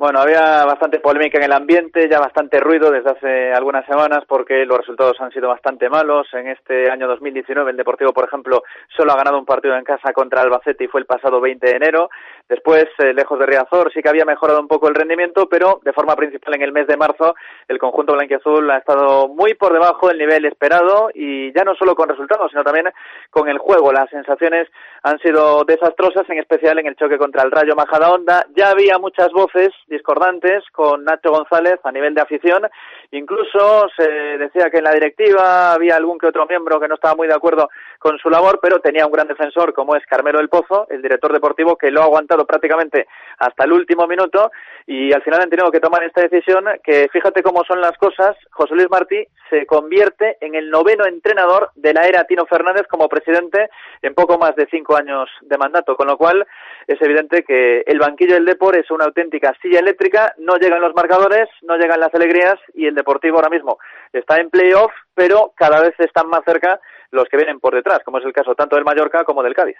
Bueno, 0.02 0.18
había 0.18 0.64
bastante 0.64 0.98
polémica 0.98 1.38
en 1.38 1.44
el 1.44 1.52
ambiente, 1.52 2.08
ya 2.10 2.18
bastante 2.18 2.58
ruido 2.58 2.90
desde 2.90 3.10
hace 3.10 3.52
algunas 3.52 3.86
semanas 3.86 4.24
porque 4.26 4.66
los 4.66 4.78
resultados 4.78 5.20
han 5.20 5.30
sido 5.30 5.46
bastante 5.46 5.88
malos. 5.88 6.26
En 6.32 6.48
este 6.48 6.90
año 6.90 7.06
2019 7.06 7.70
el 7.70 7.76
Deportivo, 7.76 8.12
por 8.12 8.24
ejemplo, 8.24 8.64
solo 8.96 9.12
ha 9.12 9.16
ganado 9.16 9.38
un 9.38 9.46
partido 9.46 9.76
en 9.76 9.84
casa 9.84 10.12
contra 10.12 10.40
Albacete 10.40 10.82
y 10.82 10.88
fue 10.88 10.98
el 10.98 11.06
pasado 11.06 11.40
20 11.40 11.64
de 11.64 11.76
enero. 11.76 12.10
Después, 12.48 12.86
eh, 12.98 13.14
lejos 13.14 13.38
de 13.38 13.46
Riazor, 13.46 13.92
sí 13.92 14.02
que 14.02 14.08
había 14.08 14.24
mejorado 14.24 14.58
un 14.58 14.66
poco 14.66 14.88
el 14.88 14.96
rendimiento, 14.96 15.48
pero 15.48 15.78
de 15.84 15.92
forma 15.92 16.16
principal 16.16 16.56
en 16.56 16.62
el 16.62 16.72
mes 16.72 16.88
de 16.88 16.96
marzo 16.96 17.36
el 17.68 17.78
conjunto 17.78 18.14
blanquiazul 18.14 18.72
ha 18.72 18.78
estado 18.78 19.28
muy 19.28 19.54
por 19.54 19.72
debajo 19.72 20.08
del 20.08 20.18
nivel 20.18 20.44
esperado 20.46 21.10
y 21.14 21.52
ya 21.52 21.62
no 21.62 21.76
solo 21.76 21.94
con 21.94 22.08
resultados, 22.08 22.50
sino 22.50 22.64
también 22.64 22.90
con 23.30 23.48
el 23.48 23.58
juego. 23.58 23.92
Las 23.92 24.10
sensaciones 24.10 24.66
han 25.04 25.20
sido 25.20 25.62
desastrosas, 25.62 26.28
en 26.28 26.38
especial 26.38 26.80
en 26.80 26.88
el 26.88 26.96
choque 26.96 27.18
contra 27.18 27.44
el 27.44 27.52
Rayo 27.52 27.76
Majadahonda. 27.76 28.46
Ya 28.56 28.70
había 28.70 28.98
muchas 28.98 29.30
voces 29.30 29.70
discordantes 29.92 30.64
con 30.72 31.04
Nacho 31.04 31.30
González 31.30 31.78
a 31.84 31.92
nivel 31.92 32.14
de 32.14 32.22
afición. 32.22 32.66
Incluso 33.12 33.88
se 33.96 34.08
decía 34.38 34.70
que 34.70 34.78
en 34.78 34.84
la 34.84 34.94
directiva 34.94 35.72
había 35.72 35.96
algún 35.96 36.18
que 36.18 36.26
otro 36.26 36.46
miembro 36.46 36.80
que 36.80 36.88
no 36.88 36.96
estaba 36.96 37.14
muy 37.14 37.28
de 37.28 37.34
acuerdo 37.34 37.68
con 37.98 38.18
su 38.18 38.30
labor, 38.30 38.58
pero 38.60 38.80
tenía 38.80 39.06
un 39.06 39.12
gran 39.12 39.28
defensor 39.28 39.72
como 39.72 39.94
es 39.94 40.04
Carmelo 40.06 40.38
del 40.38 40.48
Pozo, 40.48 40.86
el 40.90 41.02
director 41.02 41.32
deportivo, 41.32 41.76
que 41.76 41.90
lo 41.90 42.00
ha 42.00 42.04
aguantado 42.04 42.46
prácticamente 42.46 43.06
hasta 43.38 43.64
el 43.64 43.72
último 43.72 44.06
minuto 44.06 44.50
y 44.86 45.12
al 45.12 45.22
final 45.22 45.42
han 45.42 45.50
tenido 45.50 45.70
que 45.70 45.80
tomar 45.80 46.02
esta 46.02 46.22
decisión 46.22 46.64
que 46.82 47.08
fíjate 47.12 47.42
cómo 47.42 47.62
son 47.64 47.80
las 47.80 47.96
cosas, 47.98 48.36
José 48.50 48.74
Luis 48.74 48.90
Martí 48.90 49.24
se 49.50 49.66
convierte 49.66 50.38
en 50.40 50.54
el 50.54 50.70
noveno 50.70 51.04
entrenador 51.06 51.70
de 51.74 51.92
la 51.92 52.06
era 52.06 52.24
Tino 52.24 52.46
Fernández 52.46 52.86
como 52.88 53.08
presidente 53.08 53.68
en 54.00 54.14
poco 54.14 54.38
más 54.38 54.56
de 54.56 54.66
cinco 54.70 54.96
años 54.96 55.28
de 55.42 55.58
mandato, 55.58 55.94
con 55.96 56.06
lo 56.06 56.16
cual 56.16 56.46
es 56.86 57.00
evidente 57.00 57.42
que 57.42 57.82
el 57.86 57.98
banquillo 57.98 58.34
del 58.34 58.44
Depor 58.44 58.76
es 58.76 58.90
una 58.90 59.04
auténtica 59.04 59.54
silla 59.60 59.80
eléctrica, 59.80 60.34
no 60.38 60.56
llegan 60.56 60.80
los 60.80 60.94
marcadores, 60.94 61.48
no 61.62 61.76
llegan 61.76 62.00
las 62.00 62.14
alegrías 62.14 62.56
y 62.74 62.86
el 62.86 62.94
Deportivo 62.94 63.36
ahora 63.36 63.50
mismo 63.50 63.78
está 64.12 64.36
en 64.36 64.50
playoff, 64.50 64.92
pero 65.14 65.52
cada 65.56 65.80
vez 65.80 65.94
están 65.98 66.28
más 66.28 66.40
cerca 66.44 66.80
los 67.10 67.24
que 67.30 67.36
vienen 67.36 67.60
por 67.60 67.74
detrás, 67.74 68.00
como 68.04 68.18
es 68.18 68.24
el 68.24 68.32
caso 68.32 68.54
tanto 68.54 68.76
del 68.76 68.84
Mallorca 68.84 69.24
como 69.24 69.42
del 69.42 69.54
Cádiz. 69.54 69.76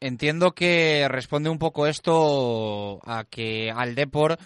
Entiendo 0.00 0.52
que 0.52 1.06
responde 1.08 1.48
un 1.48 1.58
poco 1.58 1.86
esto 1.86 3.00
a 3.04 3.24
que 3.24 3.70
al 3.74 3.94
Depor, 3.94 4.36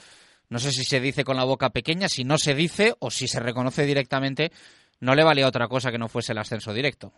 no 0.48 0.58
sé 0.58 0.70
si 0.70 0.84
se 0.84 1.00
dice 1.00 1.24
con 1.24 1.36
la 1.36 1.44
boca 1.44 1.70
pequeña, 1.70 2.08
si 2.08 2.24
no 2.24 2.38
se 2.38 2.54
dice 2.54 2.94
o 3.00 3.10
si 3.10 3.26
se 3.26 3.40
reconoce 3.40 3.84
directamente, 3.84 4.50
no 5.00 5.14
le 5.14 5.24
valía 5.24 5.48
otra 5.48 5.66
cosa 5.66 5.90
que 5.90 5.98
no 5.98 6.08
fuese 6.08 6.32
el 6.32 6.38
ascenso 6.38 6.72
directo. 6.72 7.12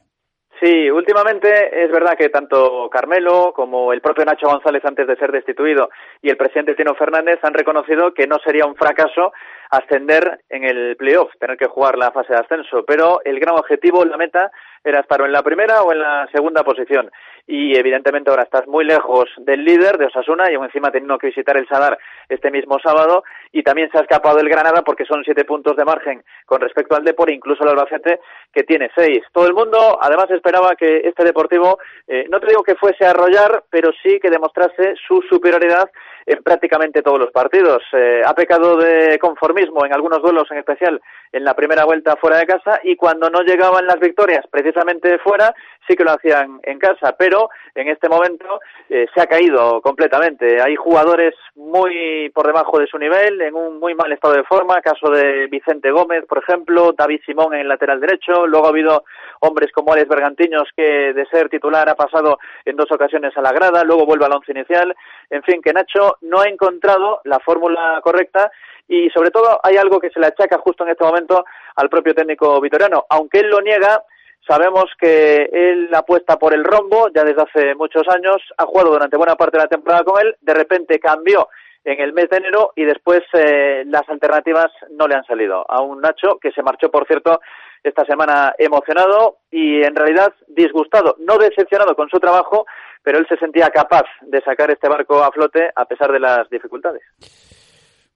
Sí, 0.63 0.89
últimamente 0.93 1.83
es 1.83 1.91
verdad 1.91 2.17
que 2.17 2.29
tanto 2.29 2.89
Carmelo 2.89 3.53
como 3.53 3.93
el 3.93 4.01
propio 4.01 4.25
Nacho 4.25 4.47
González 4.47 4.85
antes 4.85 5.09
de 5.09 5.17
ser 5.17 5.33
destituido 5.33 5.91
y 6.23 6.31
el 6.31 6.37
presidente 6.37 6.77
Tino 6.77 6.95
Fernández 6.95 7.41
han 7.43 7.53
reconocido 7.53 8.15
que 8.15 8.29
no 8.29 8.39
sería 8.39 8.65
un 8.65 8.77
fracaso 8.77 9.33
ascender 9.73 10.39
en 10.49 10.63
el 10.63 10.97
playoff, 10.97 11.33
tener 11.41 11.57
que 11.57 11.67
jugar 11.67 11.99
la 11.99 12.13
fase 12.13 12.35
de 12.35 12.39
ascenso, 12.39 12.85
pero 12.87 13.23
el 13.25 13.41
gran 13.41 13.59
objetivo, 13.59 14.05
la 14.05 14.17
meta, 14.17 14.53
era 14.85 15.01
estar 15.01 15.21
en 15.23 15.33
la 15.33 15.43
primera 15.43 15.83
o 15.83 15.93
en 15.93 15.99
la 15.99 16.29
segunda 16.33 16.63
posición. 16.63 17.11
Y 17.47 17.77
evidentemente 17.77 18.31
ahora 18.31 18.45
estás 18.45 18.69
muy 18.69 18.85
lejos 18.85 19.25
del 19.39 19.65
líder 19.65 19.99
de 19.99 20.07
Osasuna 20.07 20.45
y 20.49 20.55
aún 20.55 20.67
encima 20.67 20.93
teniendo 20.93 21.19
que 21.19 21.29
visitar 21.29 21.57
el 21.57 21.67
Sadar 21.67 21.99
este 22.33 22.51
mismo 22.51 22.79
sábado 22.83 23.25
y 23.53 23.63
también 23.63 23.91
se 23.91 23.99
ha 23.99 24.03
escapado 24.03 24.39
el 24.39 24.49
Granada 24.49 24.83
porque 24.83 25.05
son 25.05 25.23
siete 25.25 25.45
puntos 25.45 25.77
de 25.77 25.85
margen 25.85 26.25
con 26.47 26.61
respecto 26.61 26.97
al 26.97 27.05
Depor, 27.05 27.31
incluso 27.31 27.63
el 27.63 27.71
Albacete 27.71 28.21
que 28.53 28.63
tiene 28.65 28.91
seis. 28.95 29.23
Todo 29.33 29.47
el 29.47 29.55
mundo 29.55 29.99
además 30.01 30.31
esperaba 30.31 30.75
que 30.77 31.03
este 31.05 31.25
Deportivo, 31.25 31.79
eh, 32.09 32.27
no 32.29 32.41
te 32.41 32.49
digo 32.49 32.63
que 32.63 32.75
fuese 32.75 33.05
a 33.05 33.11
arrollar, 33.11 33.65
pero 33.71 33.91
sí 34.03 34.19
que 34.21 34.31
demostrase 34.31 34.95
su 35.07 35.23
superioridad 35.23 35.89
en 36.27 36.43
prácticamente 36.43 37.03
todos 37.03 37.19
los 37.19 37.31
partidos. 37.31 37.83
Eh, 37.93 38.23
ha 38.25 38.35
pecado 38.35 38.77
de 38.77 39.19
conformismo 39.19 39.85
en 39.85 39.93
algunos 39.93 40.23
duelos, 40.23 40.51
en 40.51 40.59
especial 40.59 41.01
en 41.33 41.45
la 41.45 41.55
primera 41.55 41.85
vuelta 41.85 42.17
fuera 42.17 42.39
de 42.39 42.47
casa, 42.47 42.81
y 42.83 42.97
cuando 42.97 43.31
no 43.31 43.41
llegaban 43.43 43.87
las 43.87 43.99
victorias 43.99 44.45
precisamente 44.51 45.19
fuera, 45.19 45.55
sí 45.89 45.97
que 45.97 46.05
lo 46.05 46.13
hacían 46.13 46.61
en 46.63 46.79
casa, 46.79 47.17
pero 47.19 47.49
en 47.75 47.89
este 47.89 48.09
momento 48.09 48.61
eh, 48.89 49.07
se 49.15 49.21
ha 49.21 49.27
caído 49.27 49.81
completamente. 49.81 50.61
Hay 50.61 50.77
jugadores 50.77 51.35
muy 51.55 52.31
por 52.35 52.47
debajo 52.47 52.79
de 52.79 52.87
su 52.87 52.99
nivel, 52.99 53.41
en 53.41 53.55
un 53.55 53.79
muy 53.81 53.95
mal 53.95 54.13
estado 54.13 54.35
de 54.35 54.45
forma, 54.45 54.81
caso 54.83 55.11
de 55.11 55.47
Vicente 55.47 55.91
Gómez, 55.91 56.25
por 56.27 56.39
ejemplo, 56.39 56.93
David 56.93 57.21
Simón 57.25 57.55
en 57.55 57.69
lateral 57.69 58.01
derecho, 58.01 58.47
luego 58.47 58.67
ha 58.67 58.71
habido 58.71 59.05
hombres 59.41 59.73
como 59.73 59.93
Alex 59.93 60.09
Bergantiños 60.09 60.69
que 60.77 61.13
de 61.13 61.27
ser 61.27 61.49
titular 61.49 61.89
ha 61.89 61.95
pasado 61.95 62.39
en 62.65 62.77
dos 62.77 62.91
ocasiones 62.93 63.37
a 63.37 63.43
la 63.43 63.53
grada, 63.53 63.85
luego 63.85 64.07
vuelve 64.07 64.27
al 64.27 64.35
once 64.35 64.53
inicial, 64.53 64.95
en 65.31 65.43
fin, 65.43 65.63
que 65.63 65.73
Nacho 65.73 66.12
no 66.21 66.41
ha 66.41 66.49
encontrado 66.49 67.21
la 67.25 67.39
fórmula 67.41 68.01
correcta 68.03 68.51
y 68.89 69.11
sobre 69.11 69.31
todo 69.31 69.61
hay 69.63 69.77
algo 69.77 70.01
que 70.01 70.11
se 70.11 70.21
le 70.21 70.27
achaca 70.27 70.59
justo 70.59 70.85
en 70.85 70.91
este 70.91 71.05
momento 71.05 71.45
al 71.77 71.89
propio 71.89 72.15
técnico 72.15 72.61
vitoriano, 72.61 73.07
aunque 73.09 73.41
él 73.41 73.51
lo 73.51 73.61
niega, 73.61 74.03
Sabemos 74.47 74.87
que 74.99 75.49
él 75.53 75.89
apuesta 75.95 76.37
por 76.37 76.53
el 76.53 76.65
rombo 76.65 77.09
ya 77.15 77.23
desde 77.23 77.43
hace 77.43 77.75
muchos 77.77 78.03
años, 78.09 78.43
ha 78.57 78.65
jugado 78.65 78.91
durante 78.91 79.17
buena 79.17 79.37
parte 79.37 79.57
de 79.57 79.63
la 79.63 79.69
temporada 79.69 80.03
con 80.03 80.21
él, 80.21 80.35
de 80.41 80.55
repente 80.55 80.99
cambió 80.99 81.49
en 81.85 82.01
el 82.01 82.13
mes 82.13 82.29
de 82.31 82.37
enero 82.37 82.73
y 82.77 82.85
después 82.85 83.21
eh, 83.35 83.85
las 83.87 84.09
alternativas 84.09 84.69
no 84.91 85.07
le 85.07 85.17
han 85.17 85.25
salido. 85.25 85.65
A 85.69 85.83
un 85.83 86.01
Nacho 86.01 86.39
que 86.41 86.53
se 86.53 86.63
marchó, 86.63 86.91
por 86.91 87.07
cierto, 87.07 87.41
esta 87.83 88.05
semana 88.05 88.55
emocionado 88.59 89.39
y 89.51 89.83
en 89.83 89.95
realidad 89.95 90.33
disgustado, 90.49 91.17
no 91.19 91.37
decepcionado 91.39 91.95
con 91.95 92.09
su 92.09 92.19
trabajo, 92.19 92.67
pero 93.03 93.19
él 93.19 93.27
se 93.29 93.37
sentía 93.37 93.69
capaz 93.69 94.05
de 94.23 94.41
sacar 94.43 94.71
este 94.71 94.89
barco 94.89 95.23
a 95.23 95.33
flote 95.33 95.71
a 95.75 95.85
pesar 95.85 96.13
de 96.13 96.21
las 96.21 96.49
dificultades. 96.49 97.03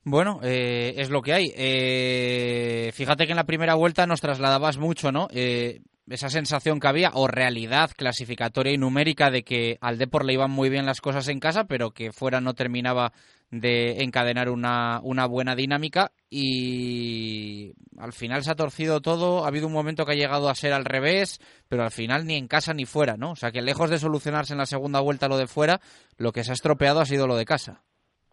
Bueno, 0.09 0.39
eh, 0.45 0.95
es 0.99 1.11
lo 1.11 1.21
que 1.21 1.33
hay. 1.33 1.53
Eh, 1.57 2.93
fíjate 2.95 3.27
que 3.27 3.33
en 3.33 3.37
la 3.37 3.45
primera 3.45 3.75
vuelta 3.75 4.07
nos 4.07 4.21
trasladabas 4.21 4.79
mucho, 4.79 5.11
¿no? 5.11 5.27
Eh, 5.35 5.81
esa 6.09 6.29
sensación 6.29 6.81
que 6.81 6.89
había, 6.89 7.11
o 7.15 7.27
realidad 7.27 7.91
clasificatoria 7.97 8.73
y 8.73 8.79
numérica 8.79 9.31
de 9.31 9.43
que 9.43 9.79
al 9.81 9.99
Depor 9.99 10.25
le 10.25 10.35
iban 10.35 10.51
muy 10.51 10.69
bien 10.69 10.87
las 10.87 11.01
cosas 11.01 11.29
en 11.29 11.41
casa, 11.41 11.65
pero 11.65 11.91
que 11.91 12.13
fuera 12.13 12.41
no 12.41 12.55
terminaba 12.55 13.13
de 13.51 14.03
encadenar 14.03 14.49
una, 14.49 15.01
una 15.03 15.27
buena 15.27 15.55
dinámica 15.55 16.11
y 16.29 17.73
al 17.99 18.13
final 18.13 18.43
se 18.43 18.51
ha 18.51 18.57
torcido 18.57 19.01
todo, 19.01 19.45
ha 19.45 19.49
habido 19.49 19.67
un 19.67 19.73
momento 19.73 20.05
que 20.05 20.13
ha 20.13 20.17
llegado 20.17 20.49
a 20.49 20.55
ser 20.55 20.73
al 20.73 20.85
revés, 20.85 21.39
pero 21.69 21.83
al 21.83 21.91
final 21.91 22.27
ni 22.27 22.37
en 22.37 22.49
casa 22.49 22.75
ni 22.75 22.85
fuera, 22.85 23.17
¿no? 23.17 23.33
O 23.33 23.37
sea 23.37 23.51
que 23.51 23.63
lejos 23.63 23.91
de 23.91 23.99
solucionarse 23.99 24.53
en 24.55 24.59
la 24.59 24.67
segunda 24.67 25.01
vuelta 25.01 25.29
lo 25.29 25.39
de 25.39 25.47
fuera, 25.47 25.79
lo 26.19 26.33
que 26.33 26.43
se 26.43 26.53
ha 26.53 26.55
estropeado 26.55 27.01
ha 27.01 27.07
sido 27.07 27.27
lo 27.27 27.37
de 27.37 27.45
casa. 27.45 27.83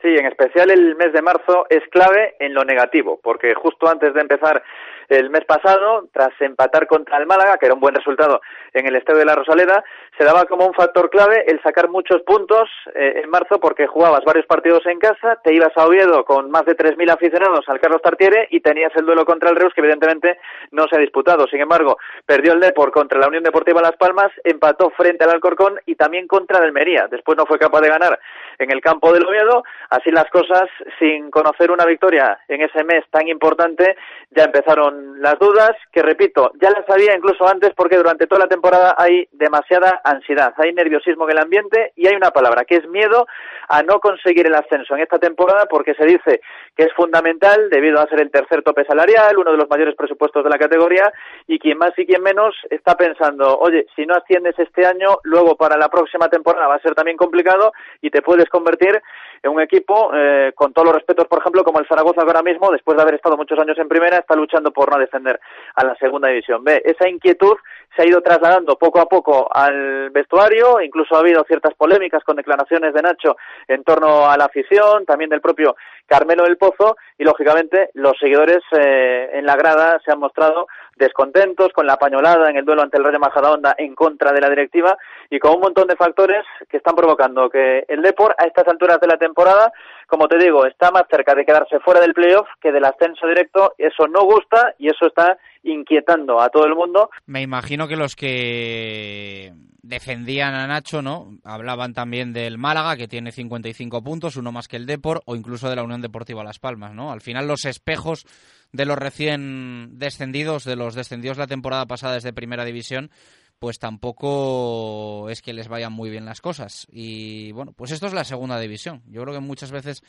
Sí, 0.01 0.09
en 0.09 0.25
especial 0.25 0.69
el 0.69 0.95
mes 0.97 1.13
de 1.13 1.21
marzo 1.21 1.65
es 1.69 1.81
clave 1.89 2.35
en 2.39 2.53
lo 2.53 2.65
negativo, 2.65 3.21
porque 3.23 3.53
justo 3.55 3.87
antes 3.87 4.13
de 4.13 4.19
empezar 4.19 4.61
el 5.09 5.29
mes 5.29 5.45
pasado, 5.45 6.07
tras 6.11 6.29
empatar 6.39 6.87
contra 6.87 7.17
el 7.17 7.25
Málaga, 7.25 7.57
que 7.57 7.65
era 7.65 7.75
un 7.75 7.81
buen 7.81 7.95
resultado 7.95 8.41
en 8.73 8.87
el 8.87 8.95
Estadio 8.95 9.19
de 9.19 9.25
la 9.25 9.35
Rosaleda, 9.35 9.83
se 10.17 10.23
daba 10.23 10.45
como 10.45 10.65
un 10.65 10.73
factor 10.73 11.09
clave 11.09 11.43
el 11.47 11.61
sacar 11.61 11.89
muchos 11.89 12.21
puntos 12.21 12.69
eh, 12.93 13.21
en 13.23 13.29
marzo 13.29 13.59
porque 13.59 13.87
jugabas 13.87 14.23
varios 14.25 14.45
partidos 14.45 14.85
en 14.85 14.99
casa, 14.99 15.39
te 15.43 15.53
ibas 15.53 15.75
a 15.75 15.85
Oviedo 15.85 16.23
con 16.25 16.51
más 16.51 16.65
de 16.65 16.75
3.000 16.75 17.11
aficionados 17.11 17.67
al 17.67 17.79
Carlos 17.79 18.01
Tartiere 18.01 18.47
y 18.51 18.59
tenías 18.59 18.91
el 18.95 19.05
duelo 19.05 19.25
contra 19.25 19.49
el 19.49 19.55
Reus 19.55 19.73
que 19.73 19.81
evidentemente 19.81 20.39
no 20.71 20.87
se 20.87 20.97
ha 20.97 20.99
disputado. 20.99 21.47
Sin 21.47 21.61
embargo, 21.61 21.97
perdió 22.25 22.53
el 22.53 22.59
Depor 22.59 22.91
contra 22.91 23.19
la 23.19 23.27
Unión 23.27 23.43
Deportiva 23.43 23.81
Las 23.81 23.97
Palmas, 23.97 24.31
empató 24.43 24.89
frente 24.91 25.23
al 25.23 25.31
Alcorcón 25.31 25.79
y 25.85 25.95
también 25.95 26.27
contra 26.27 26.59
el 26.59 26.65
Almería. 26.65 27.07
Después 27.09 27.37
no 27.37 27.45
fue 27.45 27.59
capaz 27.59 27.81
de 27.81 27.89
ganar 27.89 28.19
en 28.59 28.71
el 28.71 28.81
campo 28.81 29.11
del 29.11 29.25
Oviedo. 29.25 29.63
Así 29.89 30.11
las 30.11 30.29
cosas, 30.29 30.69
sin 30.99 31.31
conocer 31.31 31.71
una 31.71 31.85
victoria 31.85 32.39
en 32.47 32.61
ese 32.61 32.83
mes 32.83 33.03
tan 33.09 33.27
importante, 33.27 33.95
ya 34.31 34.43
empezaron 34.43 34.92
las 35.17 35.39
dudas, 35.39 35.71
que 35.91 36.01
repito, 36.01 36.51
ya 36.61 36.69
las 36.69 36.85
sabía 36.85 37.15
incluso 37.15 37.47
antes 37.47 37.71
porque 37.75 37.97
durante 37.97 38.27
toda 38.27 38.41
la 38.41 38.47
temporada 38.47 38.95
hay 38.97 39.27
demasiada 39.31 40.01
ansiedad, 40.03 40.53
hay 40.57 40.73
nerviosismo 40.73 41.25
en 41.25 41.31
el 41.31 41.43
ambiente 41.43 41.93
y 41.95 42.07
hay 42.07 42.15
una 42.15 42.31
palabra 42.31 42.65
que 42.65 42.75
es 42.75 42.87
miedo 42.87 43.25
a 43.69 43.83
no 43.83 43.99
conseguir 43.99 44.47
el 44.47 44.55
ascenso 44.55 44.95
en 44.95 45.01
esta 45.01 45.19
temporada 45.19 45.65
porque 45.67 45.93
se 45.95 46.05
dice 46.05 46.41
que 46.75 46.83
es 46.83 46.93
fundamental 46.93 47.69
debido 47.69 47.99
a 47.99 48.07
ser 48.07 48.21
el 48.21 48.31
tercer 48.31 48.63
tope 48.63 48.85
salarial, 48.85 49.37
uno 49.37 49.51
de 49.51 49.57
los 49.57 49.69
mayores 49.69 49.95
presupuestos 49.95 50.43
de 50.43 50.49
la 50.49 50.57
categoría 50.57 51.11
y 51.47 51.59
quien 51.59 51.77
más 51.77 51.91
y 51.97 52.05
quien 52.05 52.21
menos 52.21 52.55
está 52.69 52.95
pensando, 52.95 53.57
oye, 53.59 53.85
si 53.95 54.05
no 54.05 54.15
asciendes 54.15 54.57
este 54.57 54.85
año, 54.85 55.17
luego 55.23 55.55
para 55.55 55.77
la 55.77 55.89
próxima 55.89 56.27
temporada 56.29 56.67
va 56.67 56.75
a 56.75 56.81
ser 56.81 56.95
también 56.95 57.17
complicado 57.17 57.71
y 58.01 58.09
te 58.09 58.21
puedes 58.21 58.49
convertir 58.49 59.01
en 59.43 59.51
un 59.51 59.61
equipo, 59.61 60.11
eh, 60.15 60.53
con 60.55 60.71
todos 60.71 60.87
los 60.87 60.95
respetos, 60.95 61.27
por 61.27 61.39
ejemplo, 61.39 61.63
como 61.65 61.79
el 61.79 61.87
Zaragoza 61.87 62.21
ahora 62.21 62.41
mismo, 62.41 62.71
después 62.71 62.95
de 62.95 63.03
haber 63.03 63.15
estado 63.15 63.35
muchos 63.35 63.59
años 63.59 63.77
en 63.77 63.89
primera, 63.89 64.17
está 64.17 64.35
luchando 64.35 64.71
por 64.71 64.82
no 64.89 64.99
descender 64.99 65.39
a 65.75 65.85
la 65.85 65.95
segunda 65.95 66.29
división 66.29 66.63
B. 66.63 66.81
Esa 66.85 67.07
inquietud 67.07 67.55
se 67.95 68.01
ha 68.01 68.05
ido 68.05 68.21
trasladando 68.21 68.75
poco 68.75 68.99
a 68.99 69.05
poco 69.05 69.47
al 69.53 70.09
vestuario, 70.09 70.81
incluso 70.81 71.15
ha 71.15 71.19
habido 71.19 71.43
ciertas 71.43 71.73
polémicas 71.75 72.23
con 72.23 72.35
declaraciones 72.35 72.93
de 72.93 73.01
Nacho 73.01 73.37
en 73.67 73.83
torno 73.83 74.29
a 74.29 74.35
la 74.37 74.45
afición, 74.45 75.05
también 75.05 75.29
del 75.29 75.41
propio 75.41 75.75
Carmelo 76.07 76.43
del 76.43 76.57
Pozo, 76.57 76.95
y 77.17 77.23
lógicamente 77.23 77.89
los 77.93 78.13
seguidores 78.19 78.59
eh, 78.71 79.29
en 79.33 79.45
la 79.45 79.55
grada 79.55 79.99
se 80.03 80.11
han 80.11 80.19
mostrado 80.19 80.67
descontentos 80.95 81.71
con 81.73 81.87
la 81.87 81.97
pañolada 81.97 82.49
en 82.49 82.57
el 82.57 82.65
duelo 82.65 82.81
ante 82.81 82.97
el 82.97 83.03
Rayo 83.03 83.19
Majadahonda 83.19 83.75
en 83.77 83.95
contra 83.95 84.31
de 84.31 84.41
la 84.41 84.49
directiva 84.49 84.97
y 85.29 85.39
con 85.39 85.55
un 85.55 85.61
montón 85.61 85.87
de 85.87 85.95
factores 85.95 86.45
que 86.69 86.77
están 86.77 86.95
provocando 86.95 87.49
que 87.49 87.85
el 87.87 88.01
Depor 88.01 88.35
a 88.37 88.45
estas 88.45 88.67
alturas 88.67 88.99
de 88.99 89.07
la 89.07 89.17
temporada, 89.17 89.71
como 90.07 90.27
te 90.27 90.37
digo, 90.37 90.65
está 90.65 90.91
más 90.91 91.03
cerca 91.09 91.35
de 91.35 91.45
quedarse 91.45 91.79
fuera 91.79 91.99
del 91.99 92.13
playoff 92.13 92.47
que 92.61 92.71
del 92.71 92.85
ascenso 92.85 93.27
directo. 93.27 93.73
Eso 93.77 94.07
no 94.07 94.23
gusta 94.23 94.75
y 94.77 94.89
eso 94.89 95.07
está 95.07 95.37
inquietando 95.63 96.41
a 96.41 96.49
todo 96.49 96.65
el 96.65 96.75
mundo. 96.75 97.09
Me 97.25 97.41
imagino 97.41 97.87
que 97.87 97.95
los 97.95 98.15
que 98.15 99.53
defendían 99.81 100.53
a 100.55 100.65
Nacho, 100.67 101.01
¿no? 101.01 101.37
Hablaban 101.43 101.93
también 101.93 102.33
del 102.33 102.57
Málaga, 102.57 102.95
que 102.95 103.07
tiene 103.07 103.31
55 103.31 104.01
puntos, 104.01 104.37
uno 104.37 104.51
más 104.51 104.67
que 104.67 104.77
el 104.77 104.85
Depor, 104.85 105.21
o 105.25 105.35
incluso 105.35 105.69
de 105.69 105.75
la 105.75 105.83
Unión 105.83 106.01
Deportiva 106.01 106.43
Las 106.43 106.59
Palmas, 106.59 106.93
¿no? 106.93 107.11
Al 107.11 107.21
final 107.21 107.47
los 107.47 107.65
espejos 107.65 108.25
de 108.71 108.85
los 108.85 108.97
recién 108.97 109.99
descendidos, 109.99 110.63
de 110.63 110.75
los 110.75 110.95
descendidos 110.95 111.37
la 111.37 111.47
temporada 111.47 111.85
pasada 111.85 112.15
desde 112.15 112.33
Primera 112.33 112.65
División, 112.65 113.11
pues 113.59 113.77
tampoco 113.77 115.29
es 115.29 115.41
que 115.41 115.53
les 115.53 115.67
vayan 115.67 115.93
muy 115.93 116.09
bien 116.09 116.25
las 116.25 116.41
cosas. 116.41 116.87
Y 116.91 117.51
bueno, 117.51 117.73
pues 117.73 117.91
esto 117.91 118.07
es 118.07 118.13
la 118.13 118.23
segunda 118.23 118.59
división. 118.59 119.03
Yo 119.07 119.21
creo 119.21 119.33
que 119.33 119.39
muchas 119.39 119.71
veces 119.71 120.01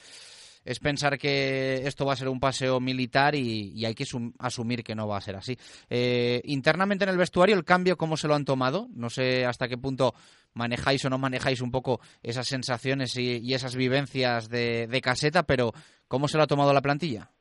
es 0.64 0.78
pensar 0.80 1.18
que 1.18 1.86
esto 1.86 2.06
va 2.06 2.14
a 2.14 2.16
ser 2.16 2.28
un 2.28 2.40
paseo 2.40 2.80
militar 2.80 3.34
y, 3.34 3.84
hay 3.84 3.94
que 3.94 4.06
asumir 4.38 4.82
que 4.82 4.94
no 4.94 5.06
va 5.06 5.18
a 5.18 5.20
ser 5.20 5.36
así. 5.36 5.58
Eh, 5.90 6.40
internamente 6.44 7.04
en 7.04 7.10
el 7.10 7.16
vestuario, 7.16 7.54
el 7.54 7.64
cambio, 7.64 7.96
¿cómo 7.96 8.16
se 8.16 8.28
lo 8.28 8.34
han 8.34 8.44
tomado? 8.44 8.88
No 8.94 9.10
sé 9.10 9.44
hasta 9.44 9.68
qué 9.68 9.76
punto 9.76 10.14
manejáis 10.54 11.04
o 11.04 11.10
no 11.10 11.18
manejáis 11.18 11.60
un 11.60 11.70
poco 11.70 12.00
esas 12.22 12.46
sensaciones 12.46 13.16
y, 13.16 13.52
esas 13.54 13.76
vivencias 13.76 14.48
de 14.48 15.00
caseta, 15.02 15.44
pero 15.44 15.72
¿cómo 16.08 16.28
se 16.28 16.36
lo 16.36 16.44
ha 16.44 16.48
tomado 16.48 16.72
la 16.72 16.82
plantilla? 16.82 17.33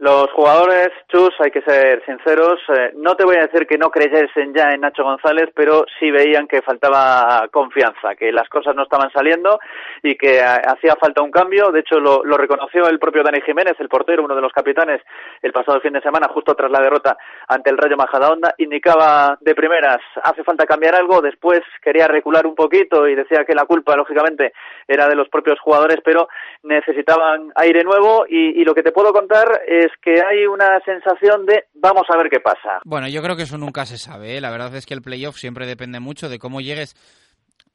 Los 0.00 0.30
jugadores, 0.32 0.88
Chus, 1.08 1.34
hay 1.40 1.50
que 1.50 1.60
ser 1.60 2.02
sinceros, 2.06 2.58
eh, 2.70 2.92
no 2.96 3.16
te 3.16 3.24
voy 3.26 3.36
a 3.36 3.42
decir 3.42 3.66
que 3.66 3.76
no 3.76 3.90
creyesen 3.90 4.54
ya 4.54 4.72
en 4.72 4.80
Nacho 4.80 5.04
González, 5.04 5.50
pero 5.54 5.84
sí 5.98 6.10
veían 6.10 6.48
que 6.48 6.62
faltaba 6.62 7.46
confianza, 7.52 8.14
que 8.14 8.32
las 8.32 8.48
cosas 8.48 8.74
no 8.74 8.84
estaban 8.84 9.12
saliendo 9.12 9.60
y 10.02 10.16
que 10.16 10.38
eh, 10.38 10.42
hacía 10.42 10.96
falta 10.98 11.20
un 11.20 11.30
cambio. 11.30 11.70
De 11.70 11.80
hecho, 11.80 12.00
lo, 12.00 12.22
reconoció 12.22 12.88
el 12.88 12.98
propio 12.98 13.22
Dani 13.22 13.42
Jiménez, 13.42 13.74
el 13.78 13.90
portero, 13.90 14.24
uno 14.24 14.34
de 14.34 14.40
los 14.40 14.54
capitanes, 14.54 15.02
el 15.42 15.52
pasado 15.52 15.82
fin 15.82 15.92
de 15.92 16.00
semana, 16.00 16.28
justo 16.32 16.54
tras 16.54 16.70
la 16.70 16.80
derrota 16.80 17.18
ante 17.48 17.68
el 17.68 17.76
Rayo 17.76 17.98
Majadahonda. 17.98 18.54
Indicaba 18.56 19.36
de 19.42 19.54
primeras, 19.54 19.98
hace 20.22 20.42
falta 20.44 20.64
cambiar 20.64 20.94
algo, 20.94 21.20
después 21.20 21.60
quería 21.82 22.08
recular 22.08 22.46
un 22.46 22.54
poquito 22.54 23.06
y 23.06 23.14
decía 23.14 23.44
que 23.44 23.54
la 23.54 23.66
culpa, 23.66 23.96
lógicamente, 23.96 24.54
era 24.88 25.06
de 25.08 25.14
los 25.14 25.28
propios 25.28 25.60
jugadores, 25.60 25.98
pero 26.02 26.30
necesitaban 26.62 27.52
aire 27.56 27.84
nuevo 27.84 28.24
y, 28.26 28.58
y 28.58 28.64
lo 28.64 28.74
que 28.74 28.82
te 28.82 28.92
puedo 28.92 29.12
contar 29.12 29.60
es 29.66 29.89
que 30.02 30.12
hay 30.12 30.46
una 30.46 30.80
sensación 30.84 31.46
de 31.46 31.64
vamos 31.74 32.04
a 32.08 32.16
ver 32.16 32.28
qué 32.30 32.40
pasa. 32.40 32.80
Bueno, 32.84 33.08
yo 33.08 33.22
creo 33.22 33.36
que 33.36 33.44
eso 33.44 33.58
nunca 33.58 33.86
se 33.86 33.98
sabe. 33.98 34.36
¿eh? 34.36 34.40
La 34.40 34.50
verdad 34.50 34.74
es 34.74 34.86
que 34.86 34.94
el 34.94 35.02
playoff 35.02 35.36
siempre 35.36 35.66
depende 35.66 36.00
mucho 36.00 36.28
de 36.28 36.38
cómo 36.38 36.60
llegues 36.60 36.94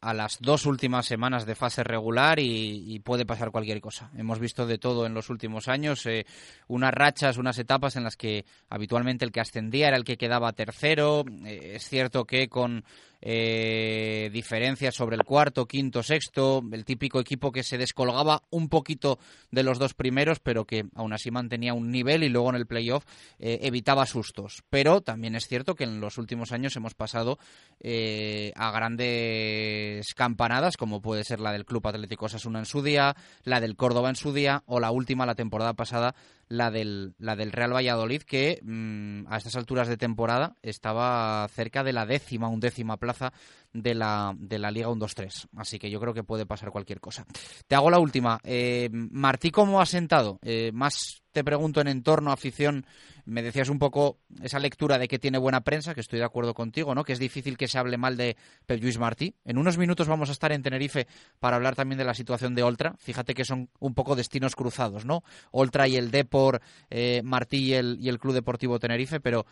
a 0.01 0.13
las 0.13 0.39
dos 0.39 0.67
últimas 0.67 1.07
semanas 1.07 1.47
de 1.47 1.55
fase 1.55 1.83
regular 1.83 2.37
y, 2.39 2.99
puede 3.03 3.25
pasar 3.25 3.51
cualquier 3.51 3.81
cosa. 3.81 4.11
Hemos 4.17 4.39
visto 4.39 4.65
de 4.67 4.77
todo 4.77 5.05
en 5.05 5.13
los 5.13 5.29
últimos 5.29 5.67
años, 5.67 6.05
eh, 6.05 6.25
unas 6.67 6.93
rachas, 6.93 7.37
unas 7.37 7.57
etapas 7.57 7.95
en 7.95 8.03
las 8.03 8.15
que 8.15 8.45
habitualmente 8.69 9.25
el 9.25 9.31
que 9.31 9.41
ascendía 9.41 9.87
era 9.87 9.97
el 9.97 10.03
que 10.03 10.17
quedaba 10.17 10.53
tercero. 10.53 11.23
Eh, 11.45 11.73
es 11.75 11.89
cierto 11.89 12.25
que 12.25 12.47
con 12.49 12.83
eh, 13.27 14.29
diferencias 14.31 14.93
sobre 14.93 15.15
el 15.15 15.23
cuarto, 15.23 15.67
quinto, 15.67 16.03
sexto, 16.03 16.63
el 16.71 16.85
típico 16.85 17.19
equipo 17.19 17.51
que 17.51 17.63
se 17.63 17.79
descolgaba 17.79 18.43
un 18.51 18.69
poquito 18.69 19.17
de 19.49 19.63
los 19.63 19.79
dos 19.79 19.95
primeros, 19.95 20.39
pero 20.39 20.65
que 20.65 20.85
aún 20.93 21.11
así 21.11 21.31
mantenía 21.31 21.73
un 21.73 21.89
nivel 21.89 22.23
y 22.23 22.29
luego 22.29 22.51
en 22.51 22.57
el 22.57 22.67
playoff 22.67 23.03
eh, 23.39 23.61
evitaba 23.63 24.05
sustos. 24.05 24.63
Pero 24.69 25.01
también 25.01 25.35
es 25.35 25.47
cierto 25.47 25.73
que 25.73 25.85
en 25.85 25.99
los 25.99 26.19
últimos 26.19 26.51
años 26.51 26.75
hemos 26.75 26.93
pasado 26.93 27.39
eh, 27.79 28.53
a 28.55 28.69
grandes 28.69 30.13
campanadas, 30.13 30.77
como 30.77 31.01
puede 31.01 31.23
ser 31.23 31.39
la 31.39 31.51
del 31.51 31.65
Club 31.65 31.87
Atlético 31.87 32.25
Osasuna 32.25 32.59
en 32.59 32.65
su 32.65 32.83
día, 32.83 33.15
la 33.43 33.59
del 33.59 33.75
Córdoba 33.75 34.09
en 34.09 34.17
su 34.17 34.33
día, 34.33 34.61
o 34.67 34.79
la 34.79 34.91
última, 34.91 35.25
la 35.25 35.33
temporada 35.33 35.73
pasada, 35.73 36.13
la 36.47 36.71
del, 36.71 37.15
la 37.17 37.35
del 37.35 37.51
Real 37.51 37.73
Valladolid, 37.73 38.21
que 38.23 38.59
mm, 38.63 39.27
a 39.27 39.37
estas 39.37 39.55
alturas 39.55 39.87
de 39.87 39.97
temporada 39.97 40.55
estaba 40.61 41.47
cerca 41.49 41.83
de 41.83 41.93
la 41.93 42.05
décima, 42.05 42.49
undécima 42.49 42.97
plaza 42.97 43.33
de 43.73 43.95
la, 43.95 44.33
de 44.37 44.59
la 44.59 44.71
Liga 44.71 44.89
1-2-3. 44.89 45.47
Así 45.57 45.79
que 45.79 45.89
yo 45.89 45.99
creo 45.99 46.13
que 46.13 46.23
puede 46.23 46.45
pasar 46.45 46.71
cualquier 46.71 46.99
cosa. 46.99 47.25
Te 47.67 47.75
hago 47.75 47.89
la 47.89 47.99
última. 47.99 48.39
Eh, 48.43 48.89
Martí, 48.91 49.51
¿cómo 49.51 49.81
ha 49.81 49.85
sentado? 49.85 50.39
Eh, 50.43 50.71
más 50.73 51.23
te 51.35 51.43
pregunto 51.43 51.81
en 51.81 51.89
entorno, 51.89 52.31
afición, 52.31 52.85
me 53.25 53.43
decías 53.43 53.67
un 53.67 53.77
poco 53.77 54.19
esa 54.41 54.57
lectura 54.57 54.97
de 54.97 55.09
que 55.09 55.19
tiene 55.19 55.37
buena 55.37 55.65
prensa, 55.65 55.93
que 55.93 55.99
estoy 55.99 56.19
de 56.19 56.23
acuerdo 56.23 56.53
contigo, 56.53 56.95
¿no? 56.95 57.03
Que 57.03 57.11
es 57.11 57.19
difícil 57.19 57.57
que 57.57 57.67
se 57.67 57.77
hable 57.77 57.97
mal 57.97 58.15
de 58.15 58.37
Pep 58.65 58.79
Lluís 58.79 58.97
Martí. 58.97 59.35
En 59.43 59.57
unos 59.57 59.77
minutos 59.77 60.07
vamos 60.07 60.29
a 60.29 60.31
estar 60.31 60.53
en 60.53 60.63
Tenerife 60.63 61.07
para 61.41 61.57
hablar 61.57 61.75
también 61.75 61.97
de 61.97 62.05
la 62.05 62.13
situación 62.13 62.55
de 62.55 62.63
Oltra. 62.63 62.95
Fíjate 62.99 63.33
que 63.33 63.43
son 63.43 63.67
un 63.79 63.93
poco 63.93 64.15
destinos 64.15 64.55
cruzados, 64.55 65.03
¿no? 65.03 65.23
Oltra 65.51 65.89
y 65.89 65.97
el 65.97 66.09
Depor, 66.09 66.61
eh, 66.89 67.21
Martí 67.21 67.57
y 67.57 67.73
el, 67.73 67.97
y 67.99 68.07
el 68.07 68.17
Club 68.17 68.33
Deportivo 68.33 68.79
Tenerife, 68.79 69.19
pero 69.19 69.45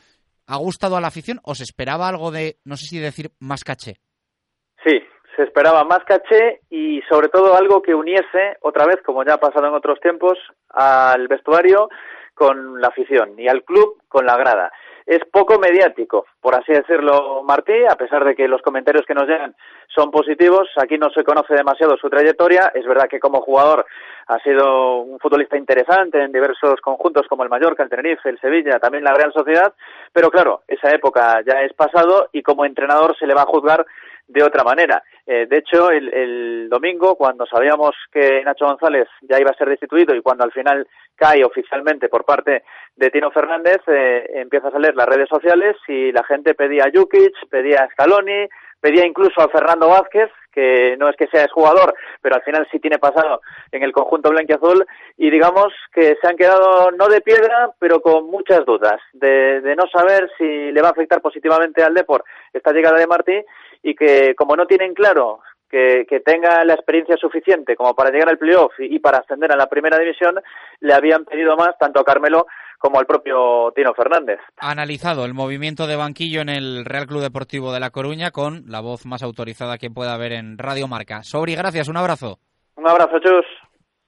¿ha 0.48 0.56
gustado 0.56 0.96
a 0.96 1.02
la 1.02 1.10
afición 1.10 1.42
o 1.44 1.54
se 1.54 1.63
esperaba 1.63 2.08
algo 2.08 2.32
de, 2.32 2.60
no 2.63 2.78
sé 2.78 2.86
si 2.86 2.98
decir, 2.98 3.34
más 3.40 3.66
caché? 3.66 4.00
Sí, 4.86 5.00
se 5.36 5.44
esperaba 5.44 5.84
más 5.84 6.04
caché 6.06 6.62
y 6.70 7.02
sobre 7.10 7.30
todo 7.30 7.56
algo 7.56 7.82
que 7.82 7.96
uniese 7.96 8.58
otra 8.62 8.86
vez, 8.86 9.02
como 9.06 9.24
ya 9.24 9.36
ha 9.36 9.40
pasado 9.40 9.68
en 9.68 9.74
otros 9.74 10.00
tiempos, 10.00 10.38
al 10.70 11.28
vestuario 11.28 11.90
con 12.34 12.82
la 12.82 12.88
afición 12.88 13.40
y 13.40 13.48
al 13.48 13.63
club 13.63 14.02
con 14.08 14.25
la 14.25 14.38
grada. 14.38 14.72
Es 15.06 15.20
poco 15.32 15.60
mediático, 15.60 16.25
por 16.40 16.56
así 16.56 16.72
decirlo, 16.72 17.44
Martí, 17.44 17.74
a 17.90 17.96
pesar 17.96 18.24
de 18.24 18.36
que 18.36 18.48
los 18.48 18.62
comentarios 18.62 19.06
que 19.06 19.13
nos 19.13 19.28
llegan 19.28 19.54
son 19.94 20.12
positivos. 20.12 20.70
Aquí 20.78 20.98
no 20.98 21.10
se 21.10 21.25
conoce 21.25 21.56
demasiado 21.56 21.98
su 21.98 22.10
trayectoria. 22.10 22.72
Es 22.74 22.86
verdad 22.86 23.10
que 23.10 23.20
como 23.20 23.42
jugador 23.42 23.86
ha 24.27 24.39
sido 24.39 25.00
un 25.01 25.20
futbolista 25.20 25.58
interesante 25.58 26.22
en 26.22 26.32
diversos 26.32 26.80
conjuntos 26.82 27.27
como 27.27 27.44
el 27.44 27.50
Mallorca, 27.50 27.84
el 27.84 27.89
Tenerife, 27.89 28.30
el 28.30 28.39
Sevilla, 28.39 28.80
también 28.80 29.03
la 29.03 29.13
Real 29.13 29.34
Sociedad. 29.34 29.74
Pero 30.12 30.30
claro, 30.30 30.63
esa 30.68 30.89
época 30.89 31.42
ya 31.46 31.62
es 31.62 31.74
pasado 31.74 32.30
y 32.32 32.42
como 32.42 32.65
entrenador 32.65 33.18
se 33.18 33.27
le 33.27 33.34
va 33.34 33.44
a 33.44 33.48
juzgar 33.48 33.86
de 34.27 34.44
otra 34.44 34.63
manera. 34.63 35.03
Eh, 35.25 35.48
de 35.50 35.58
hecho, 35.58 35.92
el, 35.92 36.68
domingo, 36.70 37.15
cuando 37.15 37.46
sabíamos 37.46 37.96
que 38.12 38.42
Nacho 38.44 38.65
González 38.65 39.08
ya 39.22 39.39
iba 39.39 39.51
a 39.51 39.58
ser 39.58 39.70
destituido 39.70 40.15
y 40.15 40.22
cuando 40.22 40.44
al 40.44 40.51
final 40.51 40.88
cae 41.15 41.44
oficialmente 41.44 42.10
por 42.10 42.25
parte 42.25 42.63
de 42.96 43.12
Tino 43.12 43.32
Fernández, 43.32 43.82
eh, 43.88 44.25
empieza 44.36 44.70
a 44.70 44.72
salir 44.72 44.96
las 44.96 45.08
redes 45.08 45.30
sociales 45.30 45.75
y 45.88 46.12
la 46.12 46.24
gente 46.24 46.56
pedía 46.56 46.86
a 46.86 46.92
Jukic, 46.94 47.34
pedía 47.50 47.84
a 47.84 47.89
Scaloni, 47.89 48.48
pedía 48.84 49.08
incluso 49.08 49.40
a 49.40 49.48
Fernando 49.48 49.88
Vázquez, 49.88 50.30
que 50.52 50.98
no 50.98 51.08
es 51.08 51.16
que 51.16 51.28
sea 51.28 51.48
jugador, 51.48 51.96
pero 52.22 52.36
al 52.36 52.44
final 52.44 52.68
sí 52.70 52.80
tiene 52.82 53.00
pasado 53.00 53.40
en 53.72 53.82
el 53.82 53.94
conjunto 53.94 54.30
blanquiazul 54.30 54.86
y 55.18 55.32
digamos 55.32 55.74
que 55.94 56.18
se 56.22 56.28
han 56.28 56.36
quedado 56.36 56.92
no 56.92 57.08
de 57.08 57.22
piedra, 57.22 57.72
pero 57.80 58.02
con 58.02 58.30
muchas 58.30 58.66
dudas 58.66 59.00
de, 59.13 59.62
de 59.62 59.75
no 59.78 59.88
saber 59.88 60.30
si 60.38 60.74
le 60.74 60.82
va 60.82 60.90
a 60.90 60.92
afectar 60.92 61.22
positivamente 61.22 61.82
al 61.82 61.94
Depor 61.94 62.25
esta 62.52 62.74
llegada 62.74 63.00
de 63.00 63.08
Martí 63.08 63.42
y 63.84 63.96
que 63.96 64.36
como 64.36 64.58
no 64.58 64.68
tienen 64.68 64.94
claro 64.94 65.40
que, 65.74 66.06
que, 66.08 66.19
tenga 66.19 66.63
la 66.65 66.76
experiencia 66.76 67.17
suficiente 67.17 67.76
como 67.76 67.95
para 67.95 68.12
llegar 68.12 68.30
al 68.30 68.38
playoff 68.38 68.71
y, 68.78 68.95
y, 68.95 69.00
para 69.00 69.17
ascender 69.17 69.52
a 69.52 69.56
la 69.56 69.65
primera 69.65 69.97
división, 69.97 70.36
le 70.82 70.93
habían 70.93 71.26
pedido 71.26 71.58
más 71.58 71.76
tanto 71.80 72.00
a 72.00 72.04
Carmelo 72.04 72.45
como 72.78 73.00
al 73.00 73.08
propio 73.08 73.71
Tino 73.76 73.91
Fernández. 73.95 74.39
Ha 74.60 74.69
analizado 74.69 75.26
el 75.26 75.34
movimiento 75.34 75.88
de 75.88 75.95
banquillo 75.95 76.41
en 76.41 76.50
el 76.50 76.86
Real 76.86 77.08
Club 77.08 77.24
Deportivo 77.24 77.74
de 77.74 77.80
La 77.80 77.89
Coruña 77.89 78.30
con 78.30 78.65
la 78.67 78.82
voz 78.82 79.08
más 79.08 79.24
autorizada 79.24 79.80
que 79.80 79.89
pueda 79.89 80.13
haber 80.13 80.34
en 80.34 80.60
Radio 80.60 80.88
Marca. 80.88 81.24
Sobri, 81.24 81.56
gracias, 81.56 81.88
un 81.88 81.97
abrazo. 81.97 82.38
Un 82.76 82.88
abrazo, 82.88 83.17
Chus. 83.19 83.45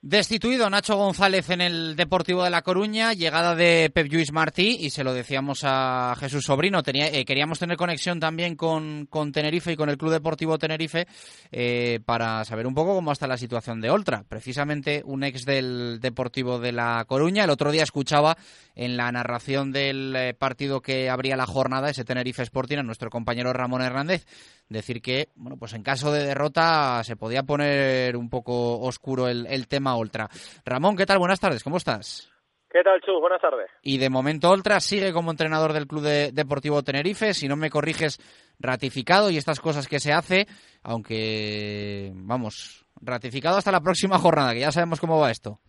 Destituido 0.08 0.70
Nacho 0.70 0.98
González 0.98 1.50
en 1.50 1.62
el 1.62 1.96
Deportivo 1.96 2.44
de 2.44 2.52
La 2.52 2.62
Coruña, 2.62 3.14
llegada 3.14 3.56
de 3.56 3.90
Pep 3.92 4.08
Lluís 4.08 4.32
Martí, 4.32 4.78
y 4.82 4.92
se 4.92 5.04
lo 5.04 5.16
decíamos 5.16 5.62
a 5.64 6.16
Jesús 6.20 6.44
Sobrino, 6.46 6.84
tenía, 6.84 7.08
eh, 7.08 7.26
queríamos 7.26 7.58
tener 7.58 7.76
conexión 7.76 8.20
también 8.20 8.56
con, 8.56 9.08
con, 9.08 9.32
Tenerife 9.32 9.72
y 9.72 9.76
con 9.76 9.90
el 9.90 9.98
Club 9.98 10.12
Deportivo 10.12 10.60
Tenerife 10.60 11.08
eh, 11.52 12.02
para 12.06 12.46
saber 12.46 12.68
un 12.68 12.76
poco 12.76 12.94
cómo 12.94 13.12
está 13.12 13.26
la 13.26 13.36
situación 13.36 13.82
de 13.82 13.90
Oltra. 13.90 14.24
Precisamente 14.30 15.02
un 15.04 15.24
ex 15.24 15.44
del 15.44 16.00
Deportivo 16.00 16.60
de 16.60 16.72
La 16.72 17.04
Coruña, 17.08 17.44
el 17.44 17.50
otro 17.50 17.72
día 17.72 17.82
escuchaba 17.82 18.38
en 18.76 18.98
la 18.98 19.12
narración 19.12 19.72
del 19.72 20.16
eh, 20.16 20.36
partido 20.36 20.82
que 20.82 21.10
abría 21.10 21.36
la 21.36 21.48
jornada, 21.48 21.90
ese 21.90 22.06
Tenerife 22.06 22.44
Sporting, 22.44 22.78
a 22.78 22.84
nuestro 22.84 23.10
compañero 23.10 23.54
Ramón 23.54 23.82
Hernández, 23.82 24.28
decir 24.70 25.02
que, 25.02 25.30
bueno, 25.36 25.58
pues 25.58 25.74
en 25.74 25.82
caso 25.82 26.12
de 26.12 26.26
derrota 26.26 27.04
se 27.04 27.16
podía 27.16 27.42
poner 27.42 28.16
un 28.18 28.30
poco 28.30 28.80
oscuro 28.82 29.28
el, 29.28 29.48
el 29.48 29.68
tema 29.68 29.95
Ultra. 29.98 30.28
Ramón, 30.66 30.96
¿qué 30.96 31.06
tal? 31.06 31.20
Buenas 31.20 31.40
tardes, 31.40 31.64
¿cómo 31.64 31.78
estás? 31.78 32.32
¿Qué 32.70 32.84
tal, 32.84 33.00
Chus? 33.02 33.22
Buenas 33.22 33.42
tardes. 33.42 33.72
Y 33.82 33.98
de 33.98 34.10
momento 34.10 34.50
Oltra 34.50 34.82
sigue 34.82 35.14
como 35.14 35.32
entrenador 35.32 35.72
del 35.72 35.88
Club 35.88 36.04
Deportivo 36.34 36.84
Tenerife, 36.84 37.34
si 37.34 37.48
no 37.48 37.56
me 37.56 37.70
corriges, 37.70 38.20
ratificado 38.60 39.30
y 39.30 39.38
estas 39.38 39.62
cosas 39.62 39.88
que 39.88 40.00
se 40.00 40.12
hace, 40.12 40.46
aunque, 40.84 42.12
vamos, 42.14 42.86
ratificado 43.02 43.58
hasta 43.58 43.72
la 43.72 43.80
próxima 43.80 44.18
jornada, 44.18 44.54
que 44.54 44.60
ya 44.60 44.72
sabemos 44.72 45.00
cómo 45.00 45.20
va 45.20 45.32
esto. 45.32 45.60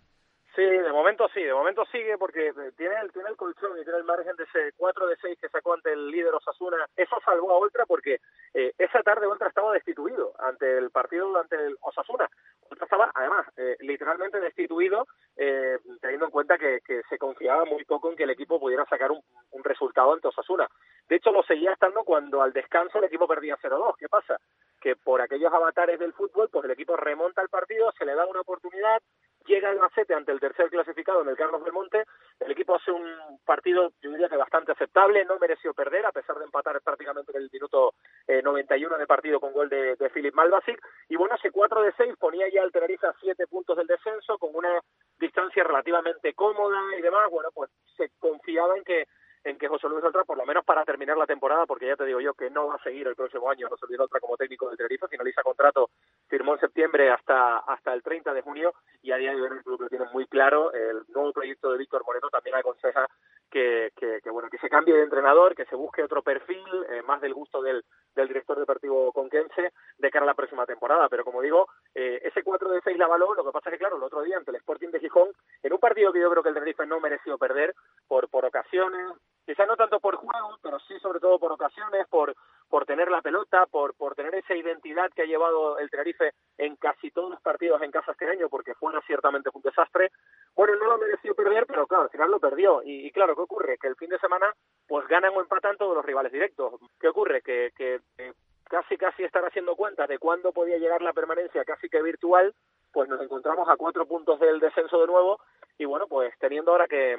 Sí, 0.57 0.63
de 0.65 0.91
momento 0.91 1.29
sí, 1.35 1.43
de 1.43 1.53
momento 1.53 1.85
sigue 1.93 2.17
porque 2.17 2.51
tiene 2.79 2.95
el, 3.03 3.13
tiene 3.13 3.29
el 3.29 3.37
colchón 3.37 3.79
y 3.79 3.85
tiene 3.85 3.99
el 3.99 4.05
margen 4.05 4.35
de 4.37 4.45
ese 4.45 4.73
4 4.79 5.07
de 5.07 5.17
6 5.21 5.39
que 5.39 5.51
sacó 5.51 5.75
ante 5.75 5.93
el 5.93 6.11
líder 6.11 6.33
Osasuna. 6.33 6.79
Eso 6.97 7.17
salvó 7.23 7.53
a 7.53 7.59
Oltra 7.59 7.85
porque 7.85 8.21
eh, 8.55 8.73
esa 8.79 9.03
tarde 9.03 9.27
Oltra 9.27 9.49
estaba 9.49 9.75
destituido 9.75 10.33
ante 10.39 10.79
el 10.79 10.91
partido 10.91 11.39
ante 11.39 11.57
el 11.57 11.77
Osasuna. 11.83 12.27
Oltra 12.71 12.85
estaba, 12.85 13.11
además, 13.15 13.47
eh, 13.57 13.77
literalmente 13.81 14.41
destituido, 14.41 15.07
eh, 15.37 15.79
teniendo 16.01 16.27
en 16.27 16.31
cuenta 16.31 16.59
que, 16.59 16.81
que, 16.85 17.03
se 17.09 17.19
confiaba 17.19 17.65
muy 17.65 17.85
poco 17.85 18.11
en 18.11 18.17
que 18.17 18.25
el 18.25 18.31
equipo 18.31 18.59
pudiera 18.59 18.85
sacar 18.87 19.11
un, 19.11 19.21
un 19.51 19.65
resultado 19.65 20.13
ante 20.13 20.29
Osasuna. 20.29 20.69
De 21.09 21.17
hecho, 21.17 21.31
lo 21.31 21.43
seguía 21.43 21.73
estando 21.73 22.03
cuando 22.05 22.43
al 22.43 22.53
descanso 22.53 22.99
el 22.99 23.05
equipo 23.05 23.29
perdía 23.29 23.57
0-2. 23.57 23.95
¿Qué 23.99 24.09
pasa? 24.09 24.41
Que 24.87 24.95
por 24.95 25.21
aquellos 25.21 25.53
avatares 25.53 25.99
del 25.99 26.13
fútbol, 26.13 26.49
pues 26.49 26.65
el 26.65 26.71
equipo 26.71 26.95
remonta 26.97 27.43
el 27.43 27.49
partido, 27.49 27.91
se 27.99 28.05
le 28.05 28.15
da 28.15 28.25
una 28.25 28.43
oportunidad, 28.43 29.03
llega 29.45 29.69
el 29.69 29.81
Macete 29.81 30.15
ante 30.15 30.31
el 30.31 30.39
tercer 30.39 30.71
clasificado 30.71 31.23
en 31.23 31.29
el 31.29 31.37
Carlos 31.37 31.65
del 31.65 31.73
Monte, 31.73 32.05
el 32.39 32.53
equipo 32.53 32.77
hace 32.77 32.93
un 32.93 33.05
partido, 33.45 33.91
yo 34.01 34.13
diría 34.13 34.29
que 34.29 34.37
bastante 34.37 34.71
aceptable, 34.71 35.25
no 35.25 35.41
mereció 35.41 35.75
perder, 35.75 36.07
a 36.07 36.13
pesar 36.13 36.39
de 36.39 36.45
empatar 36.45 36.81
prácticamente 36.83 37.33
en 37.35 37.43
el 37.43 37.51
minuto 37.53 37.95
eh, 38.29 38.41
91 38.43 38.97
de 38.97 39.07
partido 39.09 39.41
con 39.41 39.53
gol 39.53 39.69
de, 39.69 39.97
de 39.97 40.09
Philip 40.11 40.33
Malbasic, 40.33 40.81
y 41.09 41.17
bueno, 41.17 41.35
ese 41.35 41.51
4 41.51 41.83
de 41.83 41.93
6 41.97 42.15
ponía 42.17 42.49
ya 42.49 42.63
al 42.63 42.71
Tenerife 42.71 43.09
a 43.09 43.15
7 43.21 43.45
puntos 43.49 43.77
del 43.77 43.89
descenso, 43.89 44.39
con 44.39 44.55
una 44.55 44.79
distancia 45.19 45.65
relativamente 45.65 46.33
cómoda 46.35 46.79
y 46.97 47.03
demás, 47.03 47.29
bueno, 47.29 47.49
pues 47.53 47.73
se 47.97 48.13
confiaba 48.21 48.77
en 48.77 48.85
que 48.85 49.09
en 49.47 49.57
que 49.59 49.69
José 49.69 49.89
Luis 49.89 50.03
Oltra, 50.03 50.25
por 50.25 50.37
lo 50.37 50.45
menos 50.45 50.65
para 50.65 50.85
terminar 50.85 51.17
la 51.17 51.25
temporada, 51.25 51.67
porque 51.67 51.87
ya 51.87 51.95
te 51.95 52.05
digo 52.05 52.21
yo 52.21 52.35
que 52.35 52.51
no 52.51 52.67
va 52.67 52.75
a 52.75 52.83
seguir 52.83 53.07
el 53.07 53.15
próximo 53.15 53.49
año 53.49 53.69
José 53.69 53.87
Luis 53.87 54.01
Oltra 54.01 54.19
como 54.19 54.37
técnico 54.37 54.69
del 54.69 54.77
Tenerife, 54.77 55.07
finaliza 55.07 55.45
contrato, 55.45 55.91
firmó 56.27 56.55
en 56.55 56.61
septiembre 56.61 57.11
hasta 57.11 57.59
hasta 57.59 57.95
el 57.95 58.03
30 58.03 58.35
de 58.35 58.43
junio 58.43 58.75
y 59.03 59.13
a 59.13 59.17
día 59.17 59.31
de 59.31 59.41
hoy 59.41 59.49
el 59.53 59.63
club 59.63 59.83
lo 59.83 59.89
tiene 59.89 60.07
muy 60.13 60.27
claro, 60.27 60.73
el 60.73 61.03
nuevo 61.15 61.33
proyecto 61.33 61.71
de 61.71 61.79
Víctor 61.79 62.03
Moreno 62.05 62.29
también 62.29 62.57
aconseja 62.57 63.07
que, 63.49 63.93
bueno 64.33 64.51
que 64.51 64.59
se 64.59 64.69
cambie 64.69 64.95
de 64.95 65.05
entrenador, 65.05 65.55
que 65.55 65.65
se 65.67 65.77
busque 65.77 66.03
otro 66.03 66.23
perfil, 66.23 66.67
eh, 66.91 67.03
más 67.03 67.21
del 67.21 67.33
gusto 67.33 67.63
del, 67.63 67.85
del 68.15 68.29
director 68.29 68.59
deportivo 68.59 69.13
conquense 69.13 69.73
de 69.99 70.11
cara 70.11 70.25
a 70.25 70.27
la 70.27 70.35
próxima 70.35 70.67
temporada, 70.67 71.09
pero 71.09 71.25
como 71.25 71.41
digo, 71.41 71.69
eh, 71.95 72.21
ese 72.25 72.43
4 72.43 72.69
de 72.69 72.81
6 72.83 72.99
la 72.99 73.05
avaló, 73.05 73.35
lo 73.35 73.45
que 73.45 73.53
pasa 73.53 73.71
es 73.71 73.75
que 73.75 73.79
claro, 73.79 73.97
el 73.97 74.03
otro 74.03 74.23
día 74.23 74.37
ante 74.37 74.51
el 74.51 74.57
Sporting 74.57 74.89
de 74.89 75.01
Gijón, 75.01 75.29
en 75.63 75.73
un 75.73 75.79
partido 75.79 76.13
que 76.13 76.21
yo 76.21 76.31
creo 76.31 76.43
que 76.43 76.49
el 76.49 76.55
Tenerife 76.55 76.87
no 76.87 77.01
mereció 77.01 77.39
perder 77.39 77.75
por, 78.09 78.29
por 78.29 78.45
ocasiones, 78.45 79.13
quizás 79.47 79.67
no 79.69 79.77
tanto 79.77 80.01
por 80.01 80.17
juego, 80.17 80.59
pero 80.61 80.79
sí 80.81 80.99
sobre 80.99 81.21
todo 81.21 81.39
por 81.39 81.53
ocasiones, 81.53 82.07
por, 82.09 82.35
por 82.69 82.85
tener 82.85 83.11
la 83.11 83.23
pelota, 83.23 83.65
por, 83.67 83.95
por 83.95 84.17
tener 84.17 84.35
esa 84.35 84.55
identidad 84.55 85.11
que 85.15 85.23
ha 85.23 85.27
llevado 85.27 85.79
el 85.79 85.89
Tenerife 85.89 86.33
en 86.59 86.75
casi 86.77 87.13
todos 87.13 87.31
los 87.31 87.41
partidos 87.41 87.81
en 87.83 87.93
casa 87.93 88.13
este 88.13 88.29
año, 88.29 88.49
porque 88.49 88.75
fuera 88.75 89.01
ciertamente 89.07 89.51
un 89.55 89.63
desastre. 89.63 90.11
Bueno, 90.55 90.75
no 90.75 90.87
lo 90.87 90.99
mereció 90.99 91.35
perder, 91.35 91.65
pero 91.67 91.87
claro, 91.87 92.05
al 92.05 92.11
final 92.11 92.31
lo 92.31 92.41
perdió. 92.41 92.83
Y, 92.85 93.11
claro, 93.13 93.37
¿qué 93.37 93.43
ocurre? 93.43 93.79
Que 93.79 93.87
el 93.87 93.97
fin 93.97 94.11
de 94.11 94.19
semana 94.19 94.53
pues 94.89 95.07
ganan 95.07 95.33
o 95.37 95.41
empatan 95.41 95.77
todos 95.77 95.95
los 95.95 96.05
rivales 96.05 96.33
directos. 96.33 96.75
¿Qué 96.99 97.09
ocurre? 97.09 97.41
Que, 97.43 97.73
que, 97.77 98.01
que 98.17 98.33
casi 98.65 98.97
casi 98.97 99.23
estar 99.23 99.45
haciendo 99.45 99.77
cuentas 99.77 100.09
de 100.09 100.19
cuándo 100.19 100.53
podía 100.53 100.79
llegar 100.79 101.03
la 101.03 101.13
permanencia 101.13 101.65
casi 101.65 101.89
que 101.89 102.03
virtual, 102.03 102.53
pues 102.93 103.09
nos 103.09 103.21
encontramos 103.21 103.69
a 103.69 103.77
cuatro 103.77 104.07
puntos 104.07 104.41
del 104.41 104.59
descenso 104.59 105.01
de 105.01 105.07
nuevo 105.07 105.39
y 105.79 105.85
bueno, 105.85 106.07
pues 106.09 106.35
teniendo 106.39 106.73
ahora 106.73 106.89
que, 106.89 107.17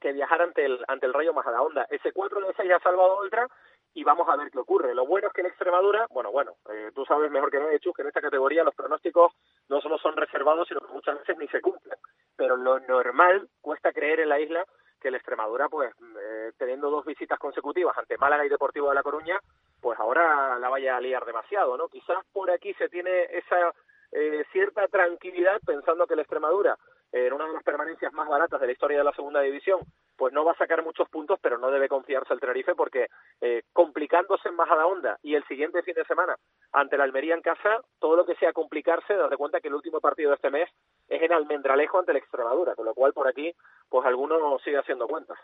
que 0.00 0.12
viajar 0.12 0.42
ante 0.42 0.64
el 0.64 0.84
ante 0.88 1.06
el 1.06 1.14
Rayo 1.14 1.32
Majadahonda. 1.32 1.86
Ese 1.90 2.12
4 2.12 2.40
de 2.40 2.54
6 2.54 2.72
ha 2.72 2.80
salvado 2.80 3.20
Ultra 3.20 3.46
y 3.94 4.04
vamos 4.04 4.28
a 4.28 4.36
ver 4.36 4.50
qué 4.50 4.58
ocurre. 4.58 4.94
Lo 4.94 5.06
bueno 5.06 5.28
es 5.28 5.34
que 5.34 5.40
en 5.40 5.48
Extremadura, 5.48 6.06
bueno, 6.10 6.30
bueno, 6.30 6.54
eh, 6.70 6.90
tú 6.94 7.04
sabes 7.04 7.30
mejor 7.30 7.50
que 7.50 7.58
nadie, 7.58 7.80
Chus, 7.80 7.94
que 7.94 8.02
en 8.02 8.08
esta 8.08 8.20
categoría 8.20 8.64
los 8.64 8.74
pronósticos 8.74 9.32
no 9.68 9.80
solo 9.80 9.98
son 9.98 10.16
reservados, 10.16 10.68
sino 10.68 10.80
que 10.80 10.92
muchas 10.92 11.18
veces 11.18 11.36
ni 11.38 11.48
se 11.48 11.60
cumplen. 11.60 11.98
Pero 12.36 12.56
lo 12.56 12.80
normal 12.80 13.48
cuesta 13.60 13.92
creer 13.92 14.20
en 14.20 14.28
la 14.28 14.40
isla 14.40 14.64
que 15.00 15.08
el 15.08 15.14
Extremadura, 15.14 15.68
pues 15.68 15.92
eh, 16.20 16.52
teniendo 16.58 16.90
dos 16.90 17.04
visitas 17.04 17.38
consecutivas 17.38 17.96
ante 17.96 18.18
Málaga 18.18 18.44
y 18.44 18.48
Deportivo 18.48 18.90
de 18.90 18.94
La 18.94 19.02
Coruña, 19.02 19.40
pues 19.80 19.98
ahora 19.98 20.58
la 20.58 20.68
vaya 20.68 20.96
a 20.96 21.00
liar 21.00 21.24
demasiado, 21.24 21.76
¿no? 21.76 21.88
Quizás 21.88 22.18
por 22.32 22.50
aquí 22.50 22.74
se 22.74 22.88
tiene 22.88 23.24
esa 23.30 23.72
eh, 24.12 24.44
cierta 24.52 24.86
tranquilidad 24.88 25.60
pensando 25.64 26.06
que 26.06 26.14
el 26.14 26.20
Extremadura, 26.20 26.76
en 27.12 27.32
una 27.32 27.46
de 27.46 27.54
las 27.54 27.62
permanencias 27.64 28.12
más 28.12 28.28
baratas 28.28 28.60
de 28.60 28.66
la 28.66 28.72
historia 28.72 28.98
de 28.98 29.04
la 29.04 29.12
segunda 29.12 29.40
división, 29.40 29.80
pues 30.16 30.34
no 30.34 30.44
va 30.44 30.52
a 30.52 30.56
sacar 30.56 30.84
muchos 30.84 31.08
puntos, 31.08 31.38
pero 31.40 31.58
no 31.58 31.70
debe 31.70 31.88
confiarse 31.88 32.34
el 32.34 32.40
Tenerife 32.40 32.74
porque 32.74 33.06
eh, 33.40 33.62
complicándose 33.72 34.50
en 34.50 34.54
Majadahonda 34.54 35.18
y 35.22 35.34
el 35.34 35.44
siguiente 35.46 35.82
fin 35.82 35.94
de 35.94 36.04
semana 36.04 36.36
ante 36.72 36.98
la 36.98 37.04
Almería 37.04 37.34
en 37.34 37.40
casa, 37.40 37.80
todo 37.98 38.16
lo 38.16 38.26
que 38.26 38.34
sea 38.36 38.52
complicarse, 38.52 39.14
date 39.14 39.36
cuenta 39.36 39.60
que 39.60 39.68
el 39.68 39.74
último 39.74 40.00
partido 40.00 40.30
de 40.30 40.36
este 40.36 40.50
mes 40.50 40.68
es 41.08 41.22
en 41.22 41.32
Almendralejo 41.32 41.98
ante 41.98 42.12
la 42.12 42.18
Extremadura, 42.18 42.74
con 42.74 42.84
lo 42.84 42.94
cual 42.94 43.12
por 43.12 43.28
aquí 43.28 43.52
pues 43.88 44.06
alguno 44.06 44.58
sigue 44.64 44.78
haciendo 44.78 45.08
cuentas. 45.08 45.38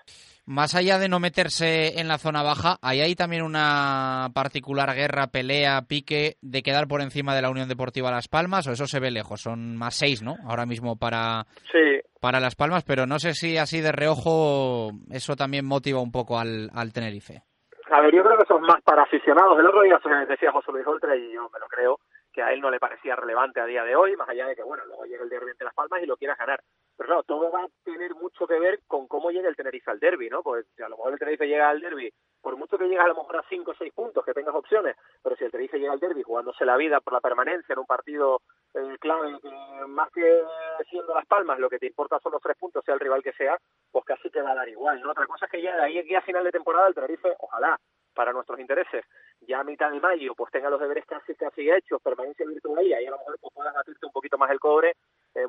Más 0.45 0.75
allá 0.75 0.99
de 0.99 1.09
no 1.09 1.19
meterse 1.19 1.99
en 1.99 2.07
la 2.07 2.19
zona 2.19 2.43
baja, 2.43 2.77
¿hay 2.81 3.01
ahí 3.01 3.17
también 3.17 3.43
una 3.43 4.29
particular 4.35 4.95
guerra, 4.95 5.27
pelea, 5.27 5.83
pique 5.89 6.37
de 6.43 6.63
quedar 6.63 6.87
por 6.87 7.01
encima 7.01 7.35
de 7.35 7.43
la 7.43 7.51
Unión 7.51 7.69
Deportiva 7.69 8.13
Las 8.13 8.29
Palmas? 8.29 8.67
¿O 8.69 8.73
eso 8.73 8.87
se 8.87 9.01
ve 9.01 9.11
lejos? 9.11 9.41
Son 9.41 9.77
más 9.77 9.97
seis, 9.97 10.23
¿no? 10.23 10.37
Ahora 10.45 10.67
mismo 10.67 10.97
para, 10.97 11.47
sí. 11.71 12.01
para 12.21 12.41
Las 12.41 12.55
Palmas, 12.55 12.85
pero 12.85 13.07
no 13.07 13.19
sé 13.19 13.35
si 13.35 13.59
así 13.59 13.81
de 13.81 13.93
reojo 13.93 14.91
eso 15.11 15.37
también 15.37 15.67
motiva 15.67 16.01
un 16.01 16.13
poco 16.13 16.39
al, 16.39 16.71
al 16.75 16.93
Tenerife. 16.93 17.43
A 17.91 18.01
ver, 18.01 18.13
yo 18.15 18.25
creo 18.25 18.37
que 18.37 18.47
son 18.47 18.63
más 18.63 18.83
para 18.83 19.03
aficionados. 19.03 19.59
El 19.59 19.67
otro 19.67 19.83
día 19.83 20.01
se 20.03 20.09
decía 20.27 20.51
José 20.51 20.73
Luis 20.73 20.87
Oltra 20.87 21.15
y 21.15 21.33
yo 21.33 21.49
me 21.53 21.61
lo 21.61 21.67
creo 21.69 22.01
que 22.37 22.43
a 22.43 22.53
él 22.53 22.61
no 22.61 22.71
le 22.71 22.79
parecía 22.79 23.17
relevante 23.17 23.61
a 23.61 23.65
día 23.65 23.83
de 23.83 23.97
hoy, 23.97 24.15
más 24.15 24.29
allá 24.29 24.47
de 24.47 24.55
que, 24.55 24.63
bueno, 24.63 24.85
luego 24.85 25.07
llega 25.07 25.23
el 25.23 25.31
derbi 25.31 25.53
entre 25.53 25.65
Las 25.65 25.75
Palmas 25.75 26.03
y 26.03 26.07
lo 26.07 26.19
quieras 26.19 26.37
ganar. 26.37 26.61
Pero 26.95 27.07
claro, 27.07 27.23
todo 27.23 27.51
va 27.51 27.61
a 27.61 27.69
tener 27.83 28.15
mucho 28.15 28.47
que 28.47 28.59
ver 28.59 28.81
con 28.87 29.09
cómo 29.09 29.31
llega 29.31 29.49
el 29.49 29.57
Tenerife 29.57 29.91
al 29.91 29.99
derby, 29.99 30.29
¿no? 30.29 30.43
Pues 30.43 30.67
si 30.77 30.83
a 30.83 30.89
lo 30.91 30.99
mejor 30.99 31.15
el 31.15 31.19
Tenerife 31.19 31.47
llega 31.47 31.71
al 31.71 31.81
derby, 31.81 32.13
por 32.43 32.59
mucho 32.59 32.77
que 32.77 32.89
llegas 32.89 33.07
a 33.07 33.09
lo 33.09 33.15
mejor 33.15 33.37
a 33.37 33.45
5 33.49 33.71
o 33.71 33.75
6 33.75 33.91
puntos, 33.95 34.23
que 34.23 34.35
tengas 34.35 34.55
opciones, 34.55 34.97
pero 35.23 35.35
si 35.35 35.45
el 35.45 35.51
Tenerife 35.51 35.79
llega 35.79 35.95
al 35.95 35.99
derby 35.99 36.23
jugándose 36.23 36.67
la 36.67 36.77
vida 36.77 37.01
por 37.01 37.15
la 37.15 37.21
permanencia 37.21 37.73
en 37.73 37.79
un 37.79 37.87
partido 37.87 38.43
eh, 38.77 38.99
que 39.01 39.87
más 39.89 40.11
que 40.13 40.43
siendo 40.91 41.15
Las 41.15 41.27
Palmas, 41.27 41.59
lo 41.59 41.69
que 41.69 41.79
te 41.79 41.87
importa 41.87 42.19
son 42.21 42.33
los 42.33 42.43
tres 42.43 42.57
puntos, 42.57 42.85
sea 42.85 42.95
el 42.95 43.01
rival 43.01 43.23
que 43.23 43.33
sea, 43.33 43.59
pues 43.91 44.05
casi 44.05 44.31
te 44.31 44.43
va 44.43 44.53
a 44.53 44.55
dar 44.55 44.69
igual, 44.69 45.01
¿no? 45.01 45.11
Otra 45.11 45.27
cosa 45.27 45.47
es 45.47 45.53
que 45.53 45.63
ya 45.63 45.77
de 45.77 45.83
ahí 45.83 45.99
aquí 45.99 46.15
a 46.15 46.23
final 46.23 46.45
de 46.45 46.53
temporada 46.53 46.89
el 46.89 46.95
Tenerife, 46.95 47.35
ojalá, 47.39 47.79
para 48.15 48.33
nuestros 48.33 48.59
intereses, 48.59 49.05
ya 49.43 49.61
a 49.61 49.65
mitad 49.65 49.91
de 49.91 50.01
mayo, 50.01 50.35
pues 50.35 50.51
tenga 50.51 50.71
los 50.71 50.81
deberes 50.81 51.05
casi 51.07 51.35
casi 51.35 51.71
hechos, 51.71 52.01
permanencia 52.03 52.47
virtual 52.47 52.85
y 52.85 52.95
ahí 52.95 53.07
a 53.07 53.11
lo 53.11 53.19
mejor 53.19 53.39
pues, 53.41 53.55
puedas 53.55 53.75
batirte 53.75 54.07
un 54.07 54.13
poquito 54.13 54.39
más 54.39 54.51
el 54.51 54.59
cobre, 54.59 54.91
eh, 54.91 54.95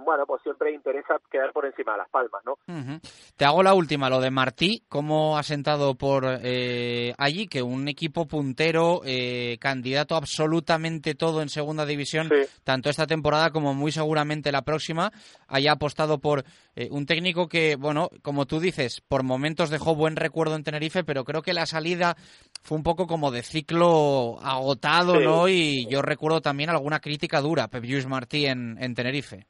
bueno, 0.04 0.26
pues 0.26 0.42
siempre 0.44 0.74
interesa 0.74 1.16
quedar 1.32 1.52
por 1.54 1.66
encima 1.66 1.94
de 1.94 1.98
las 2.00 2.10
palmas, 2.10 2.42
¿no? 2.46 2.54
Uh 2.68 2.78
-huh. 2.80 3.00
Te 3.36 3.46
hago 3.46 3.64
la 3.64 3.74
última, 3.74 4.10
lo 4.10 4.20
de 4.22 4.32
Martí, 4.32 4.84
¿cómo 4.90 5.38
ha 5.38 5.44
sentado 5.44 5.96
por 5.96 6.26
eh, 6.44 7.14
allí? 7.18 7.48
Que 7.48 7.62
un 7.62 7.88
equipo 7.88 8.26
puntero, 8.28 9.02
eh, 9.06 9.58
candidato 9.60 10.16
absolutamente 10.16 11.16
todo 11.16 11.42
en 11.42 11.50
segunda 11.50 11.86
división, 11.86 12.28
Sí. 12.30 12.50
tanto 12.64 12.90
esta 12.90 13.08
temporada 13.08 13.50
como 13.52 13.74
muy 13.74 13.92
seguramente 13.92 14.52
la 14.52 14.62
próxima, 14.64 15.12
haya 15.48 15.74
apostado 15.74 16.20
por 16.20 16.44
eh, 16.76 16.90
un 16.92 17.06
técnico 17.06 17.48
que, 17.48 17.76
bueno, 17.76 18.10
como 18.22 18.46
tú 18.46 18.60
dices, 18.60 19.02
por 19.08 19.24
momentos 19.24 19.70
dejó 19.70 19.96
buen 19.96 20.16
recuerdo 20.16 20.56
en 20.56 20.64
Tenerife, 20.64 21.04
pero 21.04 21.24
creo 21.24 21.42
que 21.42 21.54
la 21.54 21.66
salida 21.66 22.16
fue 22.62 22.78
un 22.78 22.84
poco 22.84 23.08
como 23.08 23.32
de 23.32 23.42
ciclo 23.44 24.38
agotado, 24.42 25.16
Sí. 25.18 25.24
¿no? 25.24 25.48
Y 25.50 25.88
yo 25.90 26.02
recuerdo 26.02 26.42
también 26.42 26.70
alguna 26.70 27.00
crítica 27.00 27.42
dura 27.42 27.64
a 27.64 27.68
Pep 27.68 27.84
Lluís 27.84 28.06
Martí 28.08 28.46
en, 28.46 28.78
en 28.80 28.94
Tenerife. 28.94 29.46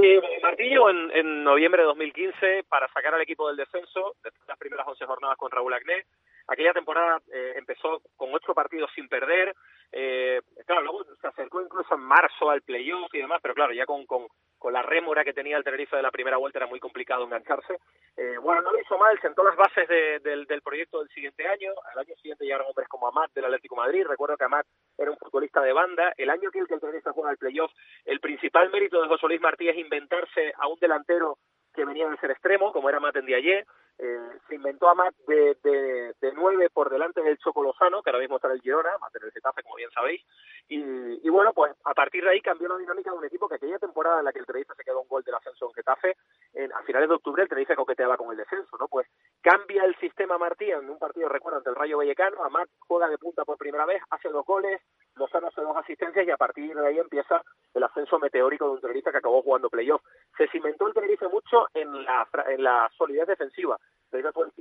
Sí, 0.00 0.20
Martillo 0.42 0.90
en, 0.90 1.10
en 1.14 1.44
noviembre 1.44 1.80
de 1.80 1.86
2015 1.86 2.64
para 2.68 2.86
sacar 2.88 3.14
al 3.14 3.22
equipo 3.22 3.48
del 3.48 3.56
descenso, 3.56 4.14
después 4.22 4.46
de 4.46 4.52
las 4.52 4.58
primeras 4.58 4.86
11 4.86 5.06
jornadas 5.06 5.38
con 5.38 5.50
Raúl 5.50 5.72
Agné. 5.72 6.04
Aquella 6.48 6.74
temporada 6.74 7.20
eh, 7.32 7.54
empezó 7.56 8.02
con 8.16 8.32
ocho 8.34 8.52
partidos 8.52 8.90
sin 8.94 9.08
perder. 9.08 9.54
Eh, 9.92 10.40
claro, 10.66 10.82
luego 10.82 11.04
se 11.20 11.26
acercó 11.26 11.60
incluso 11.62 11.94
en 11.94 12.00
marzo 12.00 12.50
al 12.50 12.62
playoff 12.62 13.12
y 13.14 13.18
demás, 13.18 13.40
pero 13.42 13.54
claro, 13.54 13.72
ya 13.72 13.86
con, 13.86 14.04
con, 14.06 14.26
con 14.58 14.72
la 14.72 14.82
rémora 14.82 15.24
que 15.24 15.32
tenía 15.32 15.56
el 15.56 15.64
Tenerife 15.64 15.96
de 15.96 16.02
la 16.02 16.10
primera 16.10 16.36
vuelta 16.36 16.58
era 16.58 16.66
muy 16.66 16.80
complicado 16.80 17.24
engancharse. 17.24 17.78
Eh, 18.16 18.36
bueno, 18.38 18.62
no 18.62 18.72
lo 18.72 18.80
hizo 18.80 18.98
mal, 18.98 19.18
sentó 19.20 19.42
las 19.44 19.56
bases 19.56 19.86
de- 19.88 20.18
del, 20.20 20.46
del 20.46 20.62
proyecto 20.62 20.98
del 21.00 21.08
siguiente 21.10 21.46
año. 21.46 21.72
Al 21.92 21.98
año 22.00 22.14
siguiente 22.16 22.44
llegaron 22.44 22.66
hombres 22.68 22.88
como 22.88 23.08
Amat 23.08 23.32
del 23.34 23.44
Atlético 23.46 23.76
Madrid. 23.76 24.06
Recuerdo 24.06 24.36
que 24.36 24.44
Amat 24.44 24.66
era 24.98 25.10
un 25.10 25.18
futbolista 25.18 25.60
de 25.62 25.72
banda. 25.72 26.12
El 26.16 26.30
año 26.30 26.50
que 26.50 26.58
el, 26.58 26.66
el 26.68 26.80
Tenerife 26.80 27.10
juega 27.10 27.30
al 27.30 27.38
playoff, 27.38 27.70
el 28.04 28.20
principal 28.20 28.70
mérito 28.70 29.00
de 29.00 29.08
José 29.08 29.26
Luis 29.28 29.40
Martí 29.40 29.68
es 29.68 29.76
inventarse 29.76 30.52
a 30.56 30.66
un 30.68 30.78
delantero 30.80 31.38
que 31.74 31.84
venía 31.84 32.08
de 32.08 32.16
ser 32.16 32.30
extremo, 32.30 32.72
como 32.72 32.88
era 32.88 33.00
Matt 33.00 33.16
Ndiaye. 33.16 33.64
Eh, 33.98 34.38
se 34.46 34.54
inventó 34.54 34.88
a 34.88 34.94
Matt 34.94 35.14
de, 35.26 35.56
de, 35.62 36.14
de 36.20 36.32
nueve 36.34 36.68
por 36.70 36.90
delante 36.90 37.22
del 37.22 37.38
Choco 37.38 37.62
Lozano, 37.62 38.02
que 38.02 38.10
ahora 38.10 38.20
mismo 38.20 38.36
está 38.36 38.48
en 38.48 38.54
el 38.54 38.60
Girona, 38.60 38.98
Matt 38.98 39.16
en 39.16 39.24
el 39.24 39.32
Getafe, 39.32 39.62
como 39.62 39.76
bien 39.76 39.90
sabéis. 39.90 40.22
Y, 40.68 41.26
y 41.26 41.30
bueno, 41.30 41.52
pues 41.54 41.72
a 41.84 41.94
partir 41.94 42.24
de 42.24 42.30
ahí 42.30 42.40
cambió 42.40 42.68
la 42.68 42.76
dinámica 42.76 43.10
de 43.10 43.16
un 43.16 43.24
equipo 43.24 43.48
que 43.48 43.54
aquella 43.54 43.78
temporada 43.78 44.18
en 44.18 44.24
la 44.24 44.32
que 44.32 44.40
el 44.40 44.46
Tenerife 44.46 44.74
se 44.74 44.84
quedó 44.84 45.00
un 45.00 45.08
gol 45.08 45.22
del 45.22 45.34
ascenso 45.34 45.66
en 45.66 45.74
Getafe, 45.74 46.16
en, 46.52 46.72
a 46.72 46.82
finales 46.82 47.08
de 47.08 47.14
octubre 47.14 47.42
el 47.42 47.48
Tenerife 47.48 47.76
coqueteaba 47.76 48.16
con 48.16 48.30
el 48.32 48.36
descenso, 48.36 48.76
¿no? 48.78 48.88
Pues 48.88 49.06
cambia 49.40 49.84
el 49.84 49.96
sistema 49.96 50.36
Martí 50.38 50.70
en 50.70 50.90
un 50.90 50.98
partido, 50.98 51.28
recuerdo, 51.28 51.58
ante 51.58 51.70
el 51.70 51.76
Rayo 51.76 51.98
Vallecano, 51.98 52.44
Amat 52.44 52.68
juega 52.80 53.08
de 53.08 53.18
punta 53.18 53.44
por 53.44 53.56
primera 53.56 53.86
vez, 53.86 54.02
hace 54.10 54.28
dos 54.28 54.44
goles, 54.44 54.82
Lozano 55.16 55.48
hace 55.48 55.60
dos 55.60 55.76
asistencias 55.76 56.26
y 56.26 56.30
a 56.30 56.36
partir 56.36 56.74
de 56.74 56.86
ahí 56.86 56.98
empieza 56.98 57.42
el 57.74 57.82
ascenso 57.82 58.18
meteórico 58.18 58.66
de 58.66 58.72
un 58.72 58.80
Tenerife 58.80 59.10
que 59.10 59.18
acabó 59.18 59.42
jugando 59.42 59.70
playoff. 59.70 60.02
Se 60.36 60.48
cimentó 60.48 60.86
el 60.86 60.94
Tenerife 60.94 61.28
mucho 61.28 61.68
en 61.74 62.04
la, 62.04 62.28
en 62.48 62.62
la 62.62 62.90
solidez 62.96 63.26
defensiva. 63.26 63.78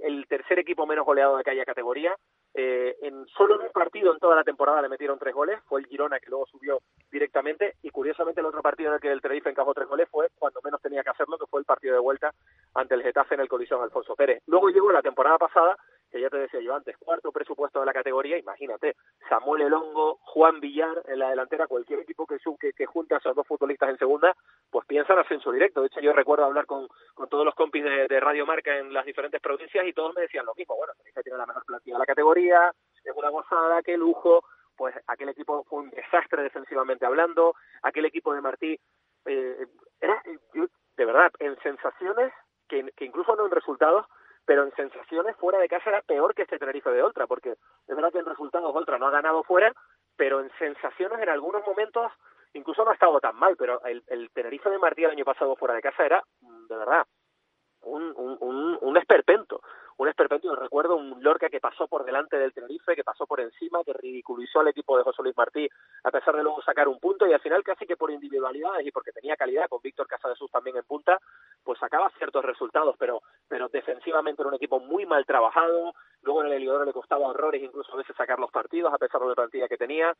El 0.02 0.26
tercer 0.28 0.60
equipo 0.60 0.86
menos 0.86 1.06
goleado 1.06 1.36
de 1.36 1.42
aquella 1.42 1.66
categoría. 1.66 2.16
Eh, 2.54 2.96
en 3.02 3.28
solo 3.28 3.60
un 3.60 3.70
partido 3.74 4.14
en 4.14 4.20
toda 4.20 4.36
la 4.36 4.44
temporada 4.44 4.82
le 4.82 4.90
metieron 4.90 5.20
tres 5.20 5.34
goles, 5.34 5.60
fue 5.66 5.82
el 5.82 5.88
Girona 5.88 6.20
que 6.20 6.30
luego 6.30 6.46
subió 6.46 6.80
directamente 7.12 7.76
y 7.82 7.90
curiosamente 7.90 8.40
el 8.40 8.48
otro 8.48 8.62
partido 8.62 8.90
en 8.90 8.96
el 8.96 9.02
que 9.02 9.12
el 9.12 9.22
Tenerife 9.22 9.50
encajó 9.50 9.74
tres 9.74 9.90
goles 9.90 10.08
fue 10.10 10.30
cuando 10.40 10.62
menos 10.64 10.82
tenía 10.82 11.04
que 11.04 11.10
hacerlo, 11.10 11.38
que 11.38 11.48
fue 11.48 11.60
el 11.60 11.66
partido 11.66 11.96
de 11.96 12.00
vuelta 12.00 12.32
ante 12.74 12.96
el 12.96 13.04
Getafe 13.04 13.36
en 13.36 13.42
el 13.42 13.50
Coliseo 13.50 13.82
Alfonso 13.82 14.16
Pérez. 14.16 14.42
Luego 14.48 14.70
llegó 14.70 14.90
la 14.92 15.02
temporada 15.02 15.38
pasada, 15.38 15.78
que 16.16 16.22
ya 16.22 16.30
te 16.30 16.38
decía 16.38 16.62
yo 16.62 16.74
antes, 16.74 16.96
cuarto 16.98 17.30
presupuesto 17.34 17.82
de 17.82 17.88
la 17.88 17.92
categoría, 17.92 18.38
imagínate, 18.38 18.96
Samuel 19.28 19.64
Elongo, 19.64 20.20
Juan 20.22 20.62
Villar 20.62 21.04
en 21.08 21.20
la 21.20 21.30
delantera, 21.30 21.68
cualquier 21.68 22.00
equipo 22.00 22.26
que, 22.26 22.38
que, 22.72 22.86
junte 22.86 23.16
a 23.16 23.18
esos 23.18 23.36
dos 23.36 23.46
futbolistas 23.46 23.90
en 23.90 23.98
segunda, 23.98 24.34
pues 24.72 24.88
piensa 24.88 25.12
en 25.12 25.20
ascenso 25.20 25.52
directo. 25.52 25.82
De 25.82 25.88
hecho, 25.88 26.00
yo 26.00 26.14
recuerdo 26.14 26.46
hablar 26.46 26.68
con, 26.68 26.88
con 27.16 27.28
todos 27.28 27.44
los 27.44 27.54
compis 27.54 27.84
de, 27.84 28.20
Radio 28.22 28.46
Marca 28.46 28.78
en 28.78 28.94
las 28.94 29.06
diferentes 29.06 29.42
provincias 29.42 29.86
y 29.86 29.92
todos 29.92 30.16
me 30.16 30.22
decían 30.22 30.46
lo 30.46 30.56
mismo. 30.56 30.78
Bueno, 30.78 30.94
Tenerife 30.94 31.22
tiene 31.22 31.38
la 31.38 31.48
mejor 31.48 31.66
plantilla 31.66 31.96
de 31.98 32.00
la 32.00 32.06
categoría, 32.06 32.72
es 33.04 33.14
una 33.14 33.30
gozada, 33.30 33.84
qué 33.84 33.98
lujo. 33.98 34.46
Pues 34.78 34.96
aquel 35.08 35.28
equipo 35.28 35.66
fue 35.66 35.80
un 35.80 35.90
desastre 35.90 36.44
defensivamente 36.44 37.06
hablando. 37.06 37.56
Aquel 37.82 38.06
equipo 38.06 38.34
de 38.34 38.40
Martí 38.40 38.80
eh, 39.26 39.68
era, 40.00 40.24
yo, 40.54 40.68
de 40.96 41.06
verdad, 41.06 41.34
en 41.40 41.58
sensaciones, 41.60 42.32
que, 42.70 42.90
que 42.96 43.04
incluso 43.04 43.36
no 43.36 43.46
en 43.46 43.52
resultados, 43.52 44.06
pero 44.46 44.64
en 44.64 44.76
sensaciones 44.76 45.36
fuera 45.38 45.60
de 45.60 45.68
casa 45.68 45.90
era 45.90 46.02
peor 46.02 46.34
que 46.34 46.44
este 46.44 46.60
Tenerife 46.60 46.90
de 46.92 47.02
Oltra, 47.02 47.28
porque 47.28 47.52
es 47.52 47.96
verdad 47.96 48.12
que 48.12 48.20
en 48.20 48.26
resultados 48.26 48.76
Oltra 48.76 48.98
no 48.98 49.08
ha 49.08 49.12
ganado 49.12 49.44
fuera, 49.44 49.74
pero 50.16 50.40
en 50.40 50.52
sensaciones 50.58 51.20
en 51.20 51.30
algunos 51.30 51.66
momentos 51.66 52.12
incluso 52.54 52.84
no 52.86 52.92
ha 52.92 52.94
estado 52.94 53.20
tan 53.20 53.36
mal, 53.36 53.56
pero 53.58 53.84
el, 53.84 54.04
el 54.08 54.30
Tenerife 54.32 54.70
de 54.70 54.80
Martí 54.80 55.04
el 55.04 55.12
año 55.12 55.26
pasado 55.26 55.56
fuera 55.56 55.76
de 55.76 55.82
casa 55.82 56.06
era, 56.06 56.24
mm, 56.42 56.68
de 56.68 56.78
verdad, 56.78 57.06
un, 57.82 58.14
un, 58.16 58.38
un, 58.40 58.78
un 58.82 58.98
esperpento, 58.98 59.62
un 59.98 60.10
esperpento, 60.10 60.54
recuerdo 60.56 60.98
un 60.98 61.24
Lorca 61.24 61.50
que 61.50 61.62
pasó 61.62 61.88
por 61.88 62.04
delante 62.04 62.38
del 62.38 62.54
Tenerife, 62.54 62.96
que 62.96 63.04
pasó 63.04 63.26
por 63.26 63.40
encima, 63.40 63.84
que 63.84 63.94
ridiculizó 63.94 64.60
al 64.60 64.68
equipo 64.68 64.98
de 64.98 65.04
José 65.04 65.24
Luis 65.24 65.38
Martí, 65.38 65.70
a 66.04 66.12
pesar 66.12 66.36
de 66.36 66.44
luego 66.44 66.62
sacar 66.62 66.88
un 66.88 67.00
punto, 67.00 67.26
y 67.26 67.34
al 67.34 67.40
final 67.40 67.64
casi 67.64 67.86
que 67.86 67.96
por 67.96 68.12
individualidades 68.12 68.86
y 68.86 68.92
porque 68.92 69.14
tenía 69.14 69.38
calidad, 69.38 69.70
con 69.70 69.82
Víctor 69.82 70.08
Casadesús 70.08 70.52
también 70.52 70.76
en 70.76 70.84
punta, 70.84 71.20
pues 71.64 71.80
sacaba 71.80 72.12
ciertos 72.18 72.44
resultados, 72.44 72.96
pero, 73.00 73.22
pero 73.48 73.70
defensivamente 73.70 74.42
era 74.42 74.50
un 74.50 74.56
equipo 74.56 74.80
muy 74.80 75.06
mal 75.06 75.26
trabajado, 75.26 75.94
luego 76.24 76.42
en 76.42 76.48
el 76.48 76.54
Heliodoro 76.54 76.86
le 76.86 76.94
costaba 76.94 77.28
horrores 77.28 77.64
incluso 77.64 77.94
a 77.94 77.98
veces 77.98 78.16
sacar 78.18 78.40
los 78.40 78.52
partidos, 78.52 78.94
a 78.94 78.98
pesar 78.98 79.22
de 79.22 79.28
la 79.28 79.36
plantilla 79.36 79.68
que 79.70 79.78
tenía, 79.78 80.14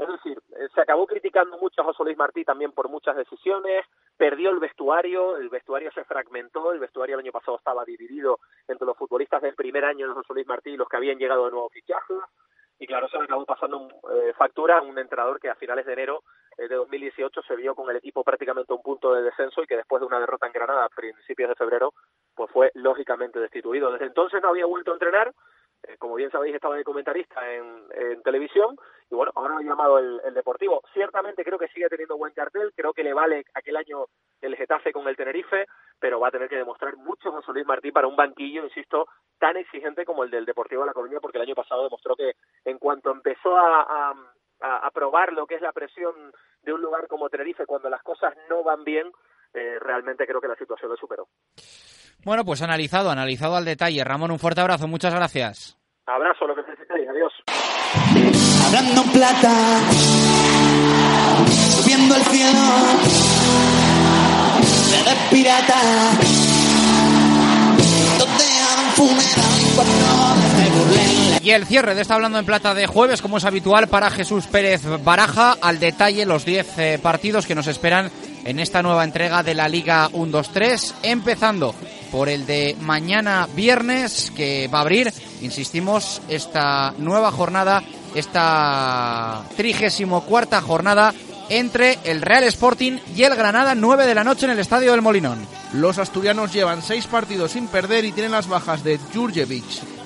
es 0.00 0.08
decir, 0.08 0.42
eh, 0.56 0.68
se 0.74 0.80
acabó 0.80 1.06
criticando 1.06 1.58
mucho 1.58 1.82
a 1.82 1.84
José 1.84 2.02
Luis 2.04 2.16
Martí 2.16 2.42
también 2.42 2.72
por 2.72 2.88
muchas 2.88 3.16
decisiones, 3.16 3.84
perdió 4.16 4.48
el 4.48 4.58
vestuario, 4.58 5.36
el 5.36 5.50
vestuario 5.50 5.92
se 5.92 6.04
fragmentó, 6.04 6.72
el 6.72 6.78
vestuario 6.78 7.16
el 7.16 7.20
año 7.20 7.32
pasado 7.32 7.58
estaba 7.58 7.84
dividido 7.84 8.40
entre 8.66 8.86
los 8.86 8.96
futbolistas 8.96 9.19
del 9.42 9.54
primer 9.54 9.84
año 9.84 10.08
de 10.08 10.14
José 10.14 10.32
Luis 10.32 10.46
Martí 10.46 10.76
los 10.76 10.88
que 10.88 10.96
habían 10.96 11.18
llegado 11.18 11.44
de 11.44 11.50
nuevo 11.50 11.68
fichajes, 11.68 12.18
y 12.78 12.86
claro, 12.86 13.08
se 13.08 13.18
le 13.18 13.24
acabó 13.24 13.44
pasando 13.44 13.88
eh, 14.10 14.32
factura 14.38 14.78
a 14.78 14.82
un 14.82 14.98
entrenador 14.98 15.38
que 15.38 15.50
a 15.50 15.54
finales 15.54 15.84
de 15.84 15.92
enero 15.92 16.22
eh, 16.56 16.66
de 16.66 16.76
2018 16.76 17.42
se 17.42 17.54
vio 17.54 17.74
con 17.74 17.90
el 17.90 17.96
equipo 17.96 18.24
prácticamente 18.24 18.72
a 18.72 18.76
un 18.76 18.82
punto 18.82 19.12
de 19.12 19.22
descenso 19.22 19.62
y 19.62 19.66
que 19.66 19.76
después 19.76 20.00
de 20.00 20.06
una 20.06 20.18
derrota 20.18 20.46
en 20.46 20.54
Granada 20.54 20.86
a 20.86 20.88
principios 20.88 21.50
de 21.50 21.56
febrero, 21.56 21.92
pues 22.34 22.50
fue 22.50 22.70
lógicamente 22.74 23.38
destituido. 23.38 23.92
Desde 23.92 24.06
entonces 24.06 24.40
no 24.40 24.48
había 24.48 24.64
vuelto 24.64 24.92
a 24.92 24.94
entrenar, 24.94 25.34
eh, 25.82 25.96
como 25.98 26.14
bien 26.14 26.30
sabéis, 26.30 26.54
estaba 26.54 26.76
de 26.76 26.84
comentarista 26.84 27.40
en, 27.52 27.80
televisión 28.22 28.76
y 29.10 29.14
bueno, 29.14 29.32
ahora 29.34 29.54
lo 29.54 29.60
ha 29.60 29.62
llamado 29.62 29.98
el, 29.98 30.20
el, 30.24 30.34
Deportivo. 30.34 30.82
Ciertamente 30.92 31.44
creo 31.44 31.58
que 31.58 31.68
sigue 31.68 31.88
teniendo 31.88 32.16
buen 32.16 32.32
cartel, 32.32 32.72
creo 32.76 32.92
que 32.92 33.02
le 33.02 33.14
vale 33.14 33.44
aquel 33.54 33.76
año 33.76 34.06
el 34.40 34.56
Getafe 34.56 34.92
con 34.92 35.08
el 35.08 35.16
Tenerife, 35.16 35.66
pero 35.98 36.20
va 36.20 36.28
a 36.28 36.30
tener 36.30 36.48
que 36.48 36.56
demostrar 36.56 36.96
mucho 36.96 37.32
José 37.32 37.52
Luis 37.52 37.66
Martí 37.66 37.90
para 37.92 38.06
un 38.06 38.16
banquillo, 38.16 38.64
insisto, 38.64 39.08
tan 39.38 39.56
exigente 39.56 40.04
como 40.04 40.22
el 40.24 40.30
del 40.30 40.44
Deportivo 40.44 40.82
de 40.82 40.88
La 40.88 40.92
Coruña, 40.92 41.20
porque 41.20 41.38
el 41.38 41.42
año 41.42 41.54
pasado 41.54 41.84
demostró 41.84 42.14
que 42.14 42.34
en 42.64 42.78
cuanto 42.78 43.10
empezó 43.10 43.56
a, 43.56 44.10
a, 44.10 44.76
a 44.76 44.90
probar 44.90 45.32
lo 45.32 45.46
que 45.46 45.56
es 45.56 45.62
la 45.62 45.72
presión 45.72 46.14
de 46.62 46.72
un 46.72 46.82
lugar 46.82 47.08
como 47.08 47.30
Tenerife 47.30 47.66
cuando 47.66 47.88
las 47.88 48.02
cosas 48.02 48.34
no 48.48 48.62
van 48.62 48.84
bien, 48.84 49.10
eh, 49.54 49.78
realmente 49.80 50.26
creo 50.26 50.40
que 50.40 50.48
la 50.48 50.56
situación 50.56 50.90
lo 50.90 50.96
superó. 50.96 51.28
Bueno, 52.24 52.44
pues 52.44 52.62
analizado, 52.62 53.10
analizado 53.10 53.56
al 53.56 53.64
detalle. 53.64 54.04
Ramón, 54.04 54.30
un 54.30 54.38
fuerte 54.38 54.60
abrazo, 54.60 54.86
muchas 54.86 55.14
gracias. 55.14 55.78
Abrazo, 56.06 56.46
lo 56.46 56.54
que 56.54 56.62
necesitéis, 56.62 57.08
adiós. 57.08 57.32
Hablando 58.66 59.02
plata, 59.12 59.50
subiendo 61.70 62.14
el 62.16 62.22
cielo, 62.22 62.60
de 65.04 65.14
pirata, 65.30 65.80
donde 68.18 68.44
un 68.78 68.90
funeral 68.92 69.50
cuando 69.74 70.56
me 70.56 70.70
burlen. 70.70 71.20
Y 71.42 71.50
el 71.52 71.64
cierre 71.64 71.94
de 71.94 72.02
esta 72.02 72.16
Hablando 72.16 72.38
en 72.38 72.44
Plata 72.44 72.74
de 72.74 72.86
jueves, 72.86 73.22
como 73.22 73.38
es 73.38 73.44
habitual, 73.44 73.88
para 73.88 74.10
Jesús 74.10 74.46
Pérez 74.46 74.82
Baraja, 75.02 75.54
al 75.62 75.80
detalle 75.80 76.26
los 76.26 76.44
10 76.44 76.78
eh, 76.78 76.98
partidos 77.02 77.46
que 77.46 77.54
nos 77.54 77.66
esperan 77.66 78.10
en 78.44 78.58
esta 78.58 78.82
nueva 78.82 79.04
entrega 79.04 79.42
de 79.42 79.54
la 79.54 79.68
Liga 79.68 80.08
1-2-3, 80.10 80.94
empezando 81.02 81.74
por 82.10 82.28
el 82.28 82.46
de 82.46 82.76
mañana 82.80 83.48
viernes, 83.54 84.32
que 84.34 84.68
va 84.68 84.78
a 84.78 84.82
abrir, 84.82 85.12
insistimos, 85.40 86.20
esta 86.28 86.92
nueva 86.98 87.30
jornada, 87.30 87.82
esta 88.14 89.44
trigésimo 89.56 90.22
cuarta 90.22 90.60
jornada 90.60 91.14
entre 91.48 91.98
el 92.04 92.22
Real 92.22 92.44
Sporting 92.44 92.98
y 93.14 93.24
el 93.24 93.34
Granada, 93.34 93.74
9 93.74 94.06
de 94.06 94.14
la 94.14 94.24
noche 94.24 94.46
en 94.46 94.52
el 94.52 94.58
Estadio 94.58 94.92
del 94.92 95.02
Molinón. 95.02 95.46
Los 95.72 95.98
asturianos 95.98 96.52
llevan 96.52 96.82
seis 96.82 97.06
partidos 97.06 97.52
sin 97.52 97.66
perder 97.66 98.04
y 98.04 98.12
tienen 98.12 98.32
las 98.32 98.48
bajas 98.48 98.82
de 98.82 98.98
Jurjevic, 99.12 99.64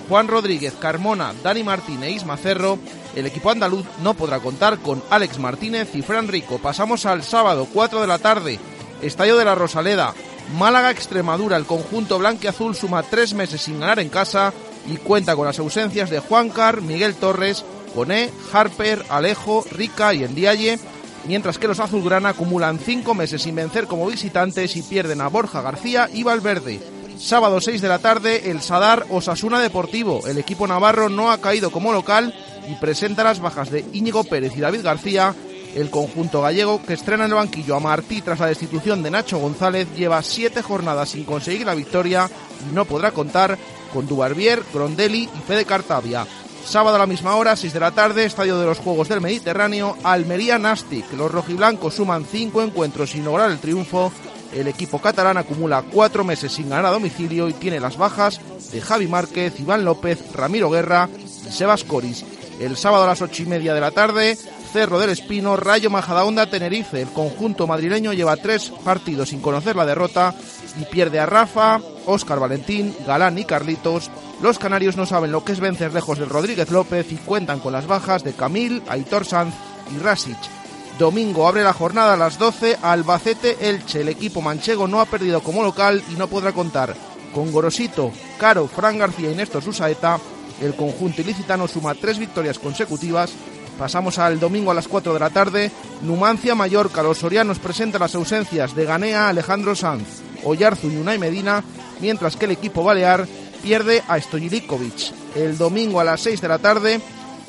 Juan 0.08 0.28
Rodríguez, 0.28 0.74
Carmona, 0.78 1.32
Dani 1.42 1.62
Martín 1.62 2.02
e 2.02 2.10
Isma 2.10 2.36
Cerro, 2.36 2.78
el 3.16 3.26
equipo 3.26 3.50
andaluz 3.50 3.86
no 4.02 4.14
podrá 4.14 4.40
contar 4.40 4.78
con 4.78 5.02
Alex 5.10 5.38
Martínez 5.38 5.94
y 5.94 6.02
Fran 6.02 6.28
Rico. 6.28 6.58
Pasamos 6.58 7.06
al 7.06 7.22
sábado, 7.22 7.68
4 7.72 8.00
de 8.00 8.06
la 8.06 8.18
tarde, 8.18 8.58
Estadio 9.02 9.36
de 9.36 9.44
la 9.44 9.54
Rosaleda, 9.54 10.14
Málaga 10.56 10.90
Extremadura. 10.90 11.56
El 11.56 11.66
conjunto 11.66 12.18
blanquiazul 12.18 12.74
suma 12.74 13.02
tres 13.02 13.34
meses 13.34 13.62
sin 13.62 13.80
ganar 13.80 13.98
en 13.98 14.08
casa 14.08 14.52
y 14.86 14.96
cuenta 14.96 15.36
con 15.36 15.46
las 15.46 15.58
ausencias 15.58 16.10
de 16.10 16.20
Juancar, 16.20 16.80
Miguel 16.82 17.14
Torres, 17.14 17.64
Coné, 17.94 18.30
Harper, 18.52 19.04
Alejo, 19.08 19.64
Rica 19.70 20.12
y 20.14 20.24
Endiaye, 20.24 20.78
mientras 21.26 21.58
que 21.58 21.68
los 21.68 21.80
azulgrana 21.80 22.30
acumulan 22.30 22.78
cinco 22.78 23.14
meses 23.14 23.42
sin 23.42 23.54
vencer 23.54 23.86
como 23.86 24.06
visitantes 24.06 24.76
y 24.76 24.82
pierden 24.82 25.20
a 25.20 25.28
Borja 25.28 25.62
García 25.62 26.08
y 26.12 26.22
Valverde. 26.22 26.93
Sábado 27.18 27.60
6 27.60 27.80
de 27.80 27.88
la 27.88 28.00
tarde, 28.00 28.50
el 28.50 28.60
Sadar 28.60 29.06
Osasuna 29.08 29.60
Deportivo. 29.60 30.26
El 30.26 30.38
equipo 30.38 30.66
navarro 30.66 31.08
no 31.08 31.30
ha 31.30 31.38
caído 31.38 31.70
como 31.70 31.92
local 31.92 32.34
y 32.68 32.74
presenta 32.74 33.24
las 33.24 33.40
bajas 33.40 33.70
de 33.70 33.84
Íñigo 33.92 34.24
Pérez 34.24 34.56
y 34.56 34.60
David 34.60 34.82
García. 34.82 35.34
El 35.74 35.90
conjunto 35.90 36.42
gallego, 36.42 36.82
que 36.84 36.94
estrena 36.94 37.24
en 37.24 37.30
el 37.30 37.36
banquillo 37.36 37.76
a 37.76 37.80
Martí 37.80 38.20
tras 38.20 38.40
la 38.40 38.46
destitución 38.46 39.02
de 39.02 39.10
Nacho 39.10 39.38
González, 39.38 39.88
lleva 39.96 40.22
siete 40.22 40.62
jornadas 40.62 41.10
sin 41.10 41.24
conseguir 41.24 41.66
la 41.66 41.74
victoria 41.74 42.30
y 42.70 42.74
no 42.74 42.84
podrá 42.84 43.10
contar 43.10 43.58
con 43.92 44.06
Dubarbier, 44.06 44.62
Grondelli 44.72 45.22
y 45.22 45.40
Fede 45.46 45.64
Cartavia. 45.64 46.26
Sábado 46.64 46.96
a 46.96 47.00
la 47.00 47.06
misma 47.06 47.36
hora, 47.36 47.56
6 47.56 47.72
de 47.74 47.80
la 47.80 47.90
tarde, 47.90 48.24
Estadio 48.24 48.58
de 48.58 48.66
los 48.66 48.78
Juegos 48.78 49.08
del 49.08 49.20
Mediterráneo, 49.20 49.96
Almería 50.02 50.58
Nastic. 50.58 51.12
Los 51.12 51.30
rojiblancos 51.30 51.94
suman 51.94 52.24
cinco 52.24 52.62
encuentros 52.62 53.10
sin 53.10 53.24
lograr 53.24 53.50
el 53.50 53.58
triunfo 53.58 54.10
el 54.54 54.68
equipo 54.68 55.00
catalán 55.00 55.36
acumula 55.36 55.82
cuatro 55.82 56.24
meses 56.24 56.52
sin 56.52 56.68
ganar 56.68 56.86
a 56.86 56.90
domicilio 56.90 57.48
y 57.48 57.52
tiene 57.52 57.80
las 57.80 57.96
bajas 57.96 58.40
de 58.72 58.80
Javi 58.80 59.08
Márquez, 59.08 59.58
Iván 59.58 59.84
López, 59.84 60.32
Ramiro 60.32 60.70
Guerra 60.70 61.08
y 61.46 61.52
Sebas 61.52 61.84
Coris. 61.84 62.24
El 62.60 62.76
sábado 62.76 63.04
a 63.04 63.08
las 63.08 63.20
ocho 63.20 63.42
y 63.42 63.46
media 63.46 63.74
de 63.74 63.80
la 63.80 63.90
tarde, 63.90 64.38
Cerro 64.72 64.98
del 64.98 65.10
Espino, 65.10 65.56
Rayo 65.56 65.90
Majadahonda, 65.90 66.48
Tenerife. 66.48 67.02
El 67.02 67.08
conjunto 67.08 67.66
madrileño 67.66 68.12
lleva 68.12 68.36
tres 68.36 68.72
partidos 68.84 69.30
sin 69.30 69.40
conocer 69.40 69.76
la 69.76 69.86
derrota 69.86 70.34
y 70.80 70.84
pierde 70.84 71.18
a 71.18 71.26
Rafa, 71.26 71.80
Óscar 72.06 72.38
Valentín, 72.38 72.94
Galán 73.06 73.38
y 73.38 73.44
Carlitos. 73.44 74.10
Los 74.40 74.58
canarios 74.58 74.96
no 74.96 75.06
saben 75.06 75.32
lo 75.32 75.44
que 75.44 75.52
es 75.52 75.60
vencer 75.60 75.92
lejos 75.92 76.18
del 76.18 76.28
Rodríguez 76.28 76.70
López 76.70 77.10
y 77.10 77.16
cuentan 77.16 77.60
con 77.60 77.72
las 77.72 77.86
bajas 77.86 78.22
de 78.22 78.34
Camil, 78.34 78.82
Aitor 78.88 79.24
Sanz 79.24 79.54
y 79.94 79.98
Rasic. 79.98 80.63
Domingo 80.98 81.48
abre 81.48 81.64
la 81.64 81.72
jornada 81.72 82.14
a 82.14 82.16
las 82.16 82.38
12 82.38 82.78
Albacete 82.80 83.68
Elche. 83.68 84.02
El 84.02 84.08
equipo 84.08 84.40
manchego 84.40 84.86
no 84.86 85.00
ha 85.00 85.06
perdido 85.06 85.42
como 85.42 85.64
local 85.64 86.02
y 86.12 86.14
no 86.14 86.28
podrá 86.28 86.52
contar 86.52 86.94
con 87.34 87.50
Gorosito, 87.50 88.12
Caro, 88.38 88.68
Fran 88.68 88.96
García 88.96 89.32
y 89.32 89.34
Néstor 89.34 89.64
Susaeta. 89.64 90.20
El 90.60 90.76
conjunto 90.76 91.20
ilicitano 91.20 91.66
suma 91.66 91.96
tres 91.96 92.18
victorias 92.18 92.60
consecutivas. 92.60 93.32
Pasamos 93.76 94.18
al 94.18 94.38
domingo 94.38 94.70
a 94.70 94.74
las 94.74 94.86
4 94.86 95.12
de 95.14 95.18
la 95.18 95.30
tarde. 95.30 95.72
Numancia 96.02 96.54
Mallorca. 96.54 97.02
Los 97.02 97.18
sorianos 97.18 97.58
presentan 97.58 98.00
las 98.00 98.14
ausencias 98.14 98.76
de 98.76 98.84
Ganea, 98.84 99.28
Alejandro 99.28 99.74
Sanz, 99.74 100.22
Oyarzu 100.44 100.90
y 100.90 100.96
Unai 100.96 101.18
Medina, 101.18 101.64
mientras 102.00 102.36
que 102.36 102.44
el 102.44 102.52
equipo 102.52 102.84
balear 102.84 103.26
pierde 103.64 104.04
a 104.06 104.20
Stojilikovic. 104.20 105.12
El 105.34 105.58
domingo 105.58 105.98
a 105.98 106.04
las 106.04 106.20
6 106.20 106.40
de 106.40 106.48
la 106.48 106.58
tarde 106.58 107.00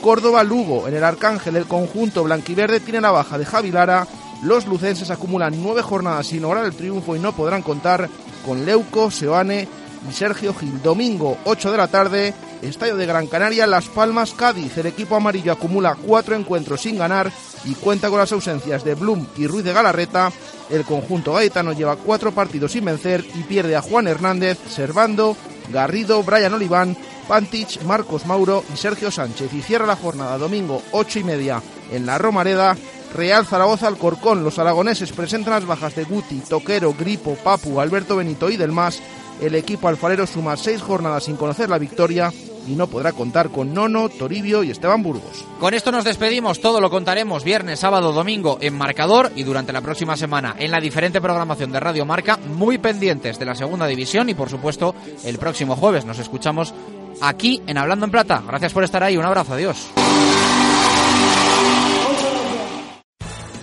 Córdoba-Lugo. 0.05 0.87
En 0.87 0.93
el 0.93 1.03
Arcángel, 1.03 1.55
el 1.55 1.65
conjunto 1.65 2.23
blanquiverde 2.23 2.79
tiene 2.79 3.01
la 3.01 3.09
baja 3.09 3.39
de 3.39 3.45
Javi 3.45 3.71
Lara. 3.71 4.05
Los 4.43 4.67
lucenses 4.67 5.09
acumulan 5.09 5.55
nueve 5.63 5.81
jornadas 5.81 6.27
sin 6.27 6.43
lograr 6.43 6.63
el 6.63 6.75
triunfo 6.75 7.15
y 7.15 7.19
no 7.19 7.35
podrán 7.35 7.63
contar 7.63 8.07
con 8.45 8.65
Leuco, 8.65 9.09
Seoane 9.09 9.67
y 10.07 10.13
Sergio 10.13 10.53
Gil. 10.53 10.79
Domingo, 10.83 11.39
8 11.45 11.71
de 11.71 11.77
la 11.77 11.87
tarde, 11.87 12.35
Estadio 12.61 12.97
de 12.97 13.07
Gran 13.07 13.25
Canaria, 13.25 13.65
Las 13.65 13.87
Palmas, 13.87 14.33
Cádiz. 14.33 14.77
El 14.77 14.85
equipo 14.85 15.15
amarillo 15.15 15.51
acumula 15.51 15.95
cuatro 15.95 16.35
encuentros 16.35 16.81
sin 16.81 16.99
ganar 16.99 17.31
y 17.63 17.73
cuenta 17.73 18.11
con 18.11 18.19
las 18.19 18.31
ausencias 18.31 18.83
de 18.83 18.93
Blum 18.93 19.25
y 19.37 19.47
Ruiz 19.47 19.65
de 19.65 19.73
Galarreta. 19.73 20.31
El 20.69 20.83
conjunto 20.83 21.33
gaetano 21.33 21.73
lleva 21.73 21.95
cuatro 21.95 22.31
partidos 22.31 22.73
sin 22.73 22.85
vencer 22.85 23.25
y 23.33 23.41
pierde 23.41 23.75
a 23.75 23.81
Juan 23.81 24.07
Hernández, 24.07 24.59
Servando, 24.69 25.35
Garrido, 25.73 26.21
Brian 26.21 26.53
Oliván, 26.53 26.95
Pantich, 27.27 27.81
Marcos 27.83 28.25
Mauro 28.25 28.63
y 28.73 28.77
Sergio 28.77 29.11
Sánchez. 29.11 29.53
Y 29.53 29.61
cierra 29.61 29.85
la 29.85 29.95
jornada 29.95 30.37
domingo 30.37 30.81
8 30.91 31.19
y 31.19 31.23
media 31.23 31.61
en 31.91 32.05
la 32.05 32.17
Romareda. 32.17 32.75
Real 33.13 33.45
Zaragoza 33.45 33.87
Alcorcón. 33.87 34.43
Los 34.43 34.59
aragoneses 34.59 35.11
presentan 35.11 35.53
las 35.53 35.65
bajas 35.65 35.95
de 35.95 36.03
Guti, 36.03 36.39
Toquero, 36.41 36.93
Gripo, 36.93 37.35
Papu, 37.35 37.79
Alberto 37.79 38.17
Benito 38.17 38.49
y 38.49 38.57
Delmas. 38.57 39.01
El 39.41 39.55
equipo 39.55 39.87
alfarero 39.87 40.27
suma 40.27 40.57
seis 40.57 40.81
jornadas 40.81 41.25
sin 41.25 41.35
conocer 41.35 41.69
la 41.69 41.77
victoria 41.77 42.31
y 42.67 42.75
no 42.75 42.87
podrá 42.87 43.11
contar 43.11 43.49
con 43.49 43.73
Nono, 43.73 44.09
Toribio 44.09 44.63
y 44.63 44.71
Esteban 44.71 45.03
Burgos. 45.03 45.45
Con 45.59 45.73
esto 45.73 45.91
nos 45.91 46.03
despedimos, 46.03 46.59
todo 46.61 46.81
lo 46.81 46.89
contaremos 46.89 47.43
viernes, 47.43 47.79
sábado, 47.79 48.11
domingo 48.11 48.57
en 48.61 48.75
Marcador 48.75 49.31
y 49.35 49.43
durante 49.43 49.73
la 49.73 49.81
próxima 49.81 50.17
semana 50.17 50.55
en 50.57 50.71
la 50.71 50.79
diferente 50.79 51.21
programación 51.21 51.71
de 51.71 51.79
Radio 51.79 52.05
Marca, 52.05 52.37
muy 52.37 52.77
pendientes 52.77 53.39
de 53.39 53.45
la 53.45 53.55
segunda 53.55 53.87
división 53.87 54.29
y 54.29 54.33
por 54.33 54.49
supuesto 54.49 54.95
el 55.23 55.37
próximo 55.37 55.75
jueves 55.75 56.05
nos 56.05 56.19
escuchamos 56.19 56.73
aquí 57.21 57.61
en 57.67 57.77
Hablando 57.77 58.05
en 58.05 58.11
Plata. 58.11 58.43
Gracias 58.47 58.73
por 58.73 58.83
estar 58.83 59.03
ahí, 59.03 59.17
un 59.17 59.25
abrazo, 59.25 59.53
adiós. 59.53 59.91